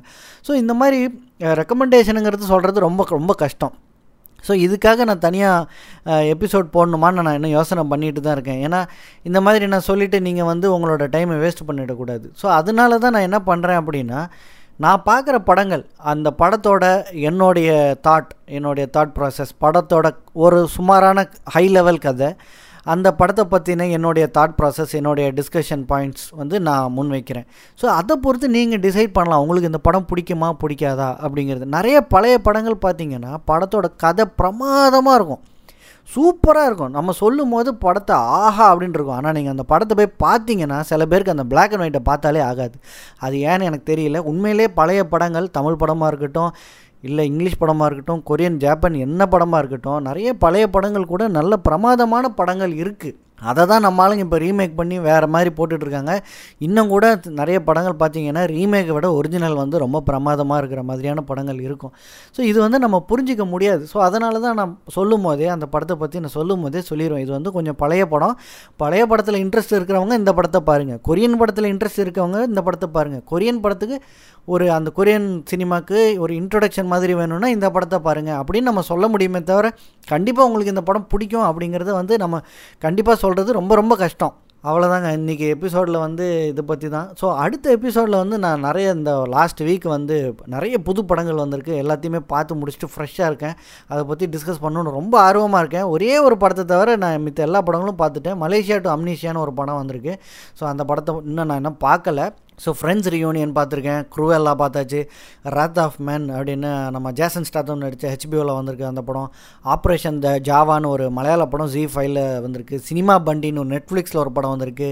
ஸோ 0.48 0.54
இந்த 0.62 0.74
மாதிரி 0.82 1.00
ரெக்கமெண்டேஷனுங்கிறது 1.62 2.52
சொல்கிறது 2.54 2.86
ரொம்ப 2.88 3.06
ரொம்ப 3.18 3.34
கஷ்டம். 3.44 3.76
ஸோ 4.46 4.52
இதுக்காக 4.64 5.04
நான் 5.08 5.22
தனியாக 5.24 6.18
எபிசோட் 6.34 6.66
போடணுமான்னு 6.74 7.24
நான் 7.26 7.36
இன்னும் 7.38 7.54
யோசனை 7.56 7.82
பண்ணிட்டு 7.92 8.20
தான் 8.26 8.36
இருக்கேன். 8.36 8.60
ஏன்னா 8.66 8.80
இந்த 9.28 9.38
மாதிரி 9.46 9.64
நான் 9.72 9.86
சொல்லிவிட்டு 9.88 10.18
நீங்கள் 10.26 10.48
வந்து 10.50 10.66
உங்களோட 10.74 11.06
டைமை 11.14 11.36
வேஸ்ட் 11.44 11.66
பண்ணிடக்கூடாது. 11.68 12.26
ஸோ 12.40 12.46
அதனால 12.58 12.98
தான் 13.04 13.14
நான் 13.16 13.26
என்ன 13.28 13.40
பண்ணுறேன் 13.48 13.80
அப்படின்னா 13.80 14.20
நான் 14.84 15.04
பார்க்குற 15.08 15.36
படங்கள் 15.48 15.82
அந்த 16.10 16.28
படத்தோட 16.40 16.84
என்னுடைய 17.28 17.70
தாட் 18.06 18.28
என்னுடைய 18.56 18.84
தாட் 18.96 19.14
ப்ராசஸ் 19.16 19.52
படத்தோட 19.64 20.06
ஒரு 20.44 20.58
சுமாரான 20.74 21.24
ஹை 21.54 21.62
லெவல் 21.76 22.04
கதை 22.04 22.28
அந்த 22.92 23.08
படத்தை 23.20 23.44
பற்றின 23.54 23.88
என்னுடைய 23.96 24.26
தாட் 24.36 24.54
ப்ராசஸ் 24.58 24.92
என்னுடைய 24.98 25.26
டிஸ்கஷன் 25.38 25.82
பாயிண்ட்ஸ் 25.90 26.26
வந்து 26.40 26.56
நான் 26.68 26.94
முன்வைக்கிறேன். 26.98 27.46
ஸோ 27.80 27.86
அதை 27.98 28.14
பொறுத்து 28.26 28.48
நீங்கள் 28.56 28.82
டிசைட் 28.86 29.16
பண்ணலாம் 29.16 29.42
உங்களுக்கு 29.44 29.70
இந்த 29.72 29.82
படம் 29.88 30.08
பிடிக்குமா 30.12 30.48
பிடிக்காதா 30.62 31.08
அப்படிங்கிறது. 31.24 31.66
நிறைய 31.76 31.98
பழைய 32.14 32.36
படங்கள் 32.46 32.82
பார்த்தீங்கன்னா 32.86 33.32
படத்தோட 33.52 33.88
கதை 34.04 34.26
பிரமாதமாக 34.40 35.18
இருக்கும். 35.20 35.42
சூப்பராக 36.14 36.68
இருக்கும். 36.68 36.94
நம்ம 36.96 37.12
சொல்லும் 37.22 37.52
போது 37.54 37.70
படத்தை 37.84 38.16
ஆஹா 38.40 38.64
அப்படின்ட்டு 38.72 38.98
இருக்கும் 38.98 39.18
ஆனால் 39.18 39.34
நீங்கள் 39.36 39.54
அந்த 39.54 39.64
படத்தை 39.72 39.94
போய் 39.98 40.10
பார்த்தீங்கன்னா 40.24 40.78
சில 40.90 41.06
பேருக்கு 41.10 41.34
அந்த 41.36 41.46
பிளாக் 41.52 41.74
அண்ட் 41.76 41.84
ஒயிட்டை 41.86 42.02
பார்த்தாலே 42.10 42.42
ஆகாது. 42.50 42.76
அது 43.26 43.36
ஏன்னு 43.50 43.68
எனக்கு 43.70 43.88
தெரியல. 43.92 44.20
உண்மையிலே 44.32 44.68
பழைய 44.80 45.02
படங்கள் 45.14 45.54
தமிழ் 45.58 45.80
படமாக 45.82 46.10
இருக்கட்டும் 46.12 46.52
இல்லை 47.08 47.24
இங்கிலீஷ் 47.30 47.60
படமாக 47.62 47.88
இருக்கட்டும் 47.88 48.22
கொரியன் 48.30 48.60
ஜாப்பான் 48.62 48.96
என்ன 49.06 49.22
படமாக 49.34 49.60
இருக்கட்டும் 49.62 50.00
நிறைய 50.08 50.28
பழைய 50.44 50.66
படங்கள் 50.76 51.10
கூட 51.12 51.24
நல்ல 51.38 51.56
பிரமாதமான 51.66 52.28
படங்கள் 52.40 52.72
இருக்குது 52.82 53.18
அதை 53.50 53.62
தான் 53.72 53.84
நம்மளாலும் 53.86 54.22
இப்போ 54.24 54.38
ரீமேக் 54.44 54.74
பண்ணி 54.80 54.96
வேறு 55.08 55.26
மாதிரி 55.34 55.50
போட்டுட்ருக்காங்க. 55.58 56.12
இன்னும் 56.66 56.90
கூட 56.94 57.04
நிறைய 57.40 57.58
படங்கள் 57.68 57.96
பார்த்தீங்கன்னா 58.02 58.42
ரீமேக்கை 58.54 58.94
விட 58.96 59.08
ஒரிஜினல் 59.18 59.58
வந்து 59.62 59.78
ரொம்ப 59.84 60.02
பிரமாதமாக 60.08 60.60
இருக்கிற 60.62 60.82
மாதிரியான 60.90 61.24
படங்கள் 61.30 61.60
இருக்கும். 61.66 61.92
ஸோ 62.36 62.40
இது 62.50 62.58
வந்து 62.66 62.78
நம்ம 62.84 63.00
புரிஞ்சிக்க 63.10 63.46
முடியாது. 63.54 63.82
ஸோ 63.92 63.98
அதனால 64.08 64.40
தான் 64.46 64.58
நான் 64.60 64.74
சொல்லும் 64.96 65.26
போதே 65.28 65.48
அந்த 65.56 65.68
படத்தை 65.74 65.96
பற்றி 66.02 66.22
நான் 66.24 66.36
சொல்லும் 66.38 66.64
போதே 66.66 66.82
சொல்லிடுவேன் 66.90 67.24
இது 67.26 67.32
வந்து 67.38 67.52
கொஞ்சம் 67.58 67.78
பழைய 67.84 68.06
படம். 68.14 68.34
பழைய 68.84 69.04
படத்தில் 69.12 69.42
இன்ட்ரெஸ்ட் 69.44 69.76
இருக்கிறவங்க 69.78 70.16
இந்த 70.22 70.34
படத்தை 70.38 70.62
பாருங்கள் 70.70 71.00
கொரியன் 71.08 71.38
படத்தில் 71.42 71.70
இன்ட்ரெஸ்ட் 71.74 72.04
இருக்கவங்க 72.04 72.40
இந்த 72.50 72.62
படத்தை 72.68 72.90
பாருங்கள் 72.98 73.24
கொரியன் 73.32 73.62
படத்துக்கு 73.66 73.98
ஒரு 74.48 74.66
அந்த 74.76 74.88
கொரியன் 74.98 75.26
சினிமாவுக்கு 75.50 75.98
ஒரு 76.24 76.32
இன்ட்ரொடக்ஷன் 76.40 76.90
மாதிரி 76.92 77.14
வேணும்னா 77.18 77.48
இந்த 77.54 77.66
படத்தை 77.74 77.98
பாருங்கள் 78.06 78.38
அப்படின்னு 78.40 78.68
நம்ம 78.70 78.84
சொல்ல 78.90 79.08
முடியுமே 79.14 79.40
தவிர 79.50 79.66
கண்டிப்பாக 80.12 80.48
உங்களுக்கு 80.48 80.74
இந்த 80.74 80.84
படம் 80.90 81.08
பிடிக்கும் 81.14 81.48
அப்படிங்கிறத 81.48 81.94
வந்து 82.00 82.16
நம்ம 82.24 82.42
கண்டிப்பாக 82.86 83.22
சொல்கிறது 83.24 83.58
ரொம்ப 83.60 83.74
ரொம்ப 83.80 83.96
கஷ்டம். 84.04 84.34
அவ்வளோதாங்க 84.64 85.08
இன்றைக்கி 85.16 85.44
எபிசோடில் 85.54 85.96
வந்து 86.04 86.24
இதை 86.52 86.62
பற்றி 86.70 86.86
தான் 86.94 87.08
ஸோ 87.20 87.26
அடுத்த 87.42 87.66
எபிசோடில் 87.76 88.16
வந்து 88.22 88.36
நான் 88.44 88.64
நிறைய 88.66 88.86
இந்த 88.96 89.12
லாஸ்ட் 89.34 89.60
வீக் 89.68 89.86
வந்து 89.94 90.16
நிறைய 90.54 90.74
புது 90.88 91.00
படங்கள் 91.10 91.42
வந்திருக்கு. 91.42 91.74
எல்லாத்தையுமே 91.82 92.20
பார்த்து 92.32 92.58
முடிச்சுட்டு 92.60 92.88
ஃப்ரெஷ்ஷாக 92.94 93.28
இருக்கேன். 93.30 93.54
அதை 93.92 94.02
பற்றி 94.10 94.26
டிஸ்கஸ் 94.34 94.62
பண்ணணும்னு 94.64 94.96
ரொம்ப 94.98 95.14
ஆர்வமாக 95.26 95.62
இருக்கேன். 95.64 95.86
ஒரே 95.94 96.10
ஒரு 96.26 96.38
படத்தை 96.42 96.64
தவிர 96.74 96.96
நான் 97.04 97.24
மித்த 97.26 97.46
எல்லா 97.48 97.62
படங்களும் 97.68 98.00
பார்த்துட்டேன். 98.02 98.38
மலேசியா 98.44 98.78
டு 98.86 98.90
அம்னீஷியான்னு 98.96 99.44
ஒரு 99.46 99.54
படம் 99.60 99.80
வந்திருக்கு. 99.82 100.14
ஸோ 100.60 100.64
அந்த 100.72 100.84
படத்தை 100.90 101.14
இன்னும் 101.30 101.50
நான் 101.50 101.60
இன்னும் 101.62 101.80
பார்க்கல. 101.88 102.26
ஸோ 102.64 102.72
ஃப்ரெண்ட்ஸ் 102.78 103.08
ரியூனியன் 103.14 103.52
பார்த்துருக்கேன். 103.58 104.02
க்ரூவெல்லாம் 104.14 104.58
பார்த்தாச்சு. 104.62 105.00
ராத் 105.56 105.80
ஆஃப் 105.84 105.98
மேன் 106.08 106.26
அப்படின்னு 106.36 106.70
நம்ம 106.96 107.12
ஜேசன் 107.20 107.46
ஸ்டாத்தம் 107.48 107.82
நடித்த 107.84 108.06
ஹெச்பிஓவில் 108.14 108.52
வந்திருக்கு 108.58 108.86
அந்த 108.90 109.04
படம். 109.08 109.28
ஆப்ரேஷன் 109.74 110.18
த 110.24 110.34
ஜாவான்னு 110.48 110.90
ஒரு 110.94 111.06
மலையாள 111.18 111.46
படம் 111.54 111.70
ஜி 111.74 111.84
ஃபைவ்ல 111.94 112.22
வந்திருக்கு. 112.46 112.78
சினிமா 112.88 113.16
பண்டின்னு 113.28 113.62
ஒரு 113.64 113.70
நெட்ஃப்ளிக்ஸில் 113.74 114.22
ஒரு 114.24 114.32
படம் 114.38 114.54
வந்திருக்கு. 114.54 114.90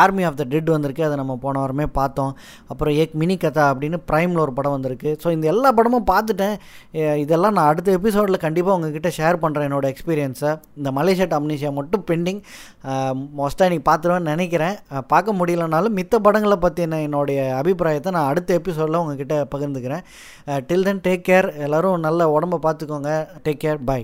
ஆர்மி 0.00 0.24
ஆஃப் 0.30 0.38
த 0.42 0.46
டெட் 0.54 0.70
வந்திருக்கு. 0.76 1.06
அதை 1.08 1.18
நம்ம 1.22 1.36
போன 1.46 1.60
வாரமே 1.64 1.88
பார்த்தோம். 2.00 2.32
அப்புறம் 2.72 2.96
ஏக் 3.04 3.14
மினி 3.22 3.38
கதா 3.46 3.66
அப்படின்னு 3.72 4.00
ப்ரைமில் 4.12 4.42
ஒரு 4.46 4.54
படம் 4.60 4.76
வந்திருக்கு. 4.76 5.12
ஸோ 5.24 5.30
இந்த 5.36 5.46
எல்லா 5.54 5.72
படமும் 5.80 6.08
பார்த்துட்டேன். 6.12 6.56
இதெல்லாம் 7.24 7.56
நான் 7.58 7.70
அடுத்த 7.72 7.98
எபிசோடில் 7.98 8.42
கண்டிப்பாக 8.46 8.76
உங்ககிட்ட 8.78 9.12
ஷேர் 9.18 9.42
பண்ணுறேன் 9.44 9.68
என்னோடய 9.68 9.92
எக்ஸ்பீரியன்ஸை 9.94 10.52
இந்த 10.80 10.90
மலேசியா 10.98 11.28
அம்னிஷியா 11.40 11.70
மட்டும் 11.76 12.02
பெண்டிங் 12.08 12.40
மோஸ்ட்டாக 13.38 13.68
இன்றைக்கி 13.68 13.86
பார்த்துருவேன்னு 13.88 14.32
நினைக்கிறேன். 14.34 14.76
பார்க்க 15.12 15.38
முடியலனாலும் 15.38 15.96
மித்த 15.98 16.18
படங்களை 16.26 16.56
பற்றி 16.64 16.80
என்ன 16.86 16.98
என்னுடைய 17.02 17.40
அபிப்பிராயத்தை 17.56 18.12
நான் 18.12 18.30
அடுத்த 18.32 18.54
எபிசோடில் 18.54 19.00
உங்ககிட்ட 19.02 19.36
பகிர்ந்துக்கிறேன். 19.54 20.04
டில் 20.68 20.88
தென் 20.88 21.04
டேக் 21.06 21.28
கேர் 21.28 21.48
எல்லோரும் 21.66 22.04
நல்ல 22.08 22.38
உடம்ப 22.38 22.58
பார்த்துக்கோங்க. 22.62 23.12
Take 23.44 23.62
care 23.64 23.80
bye 23.84 24.02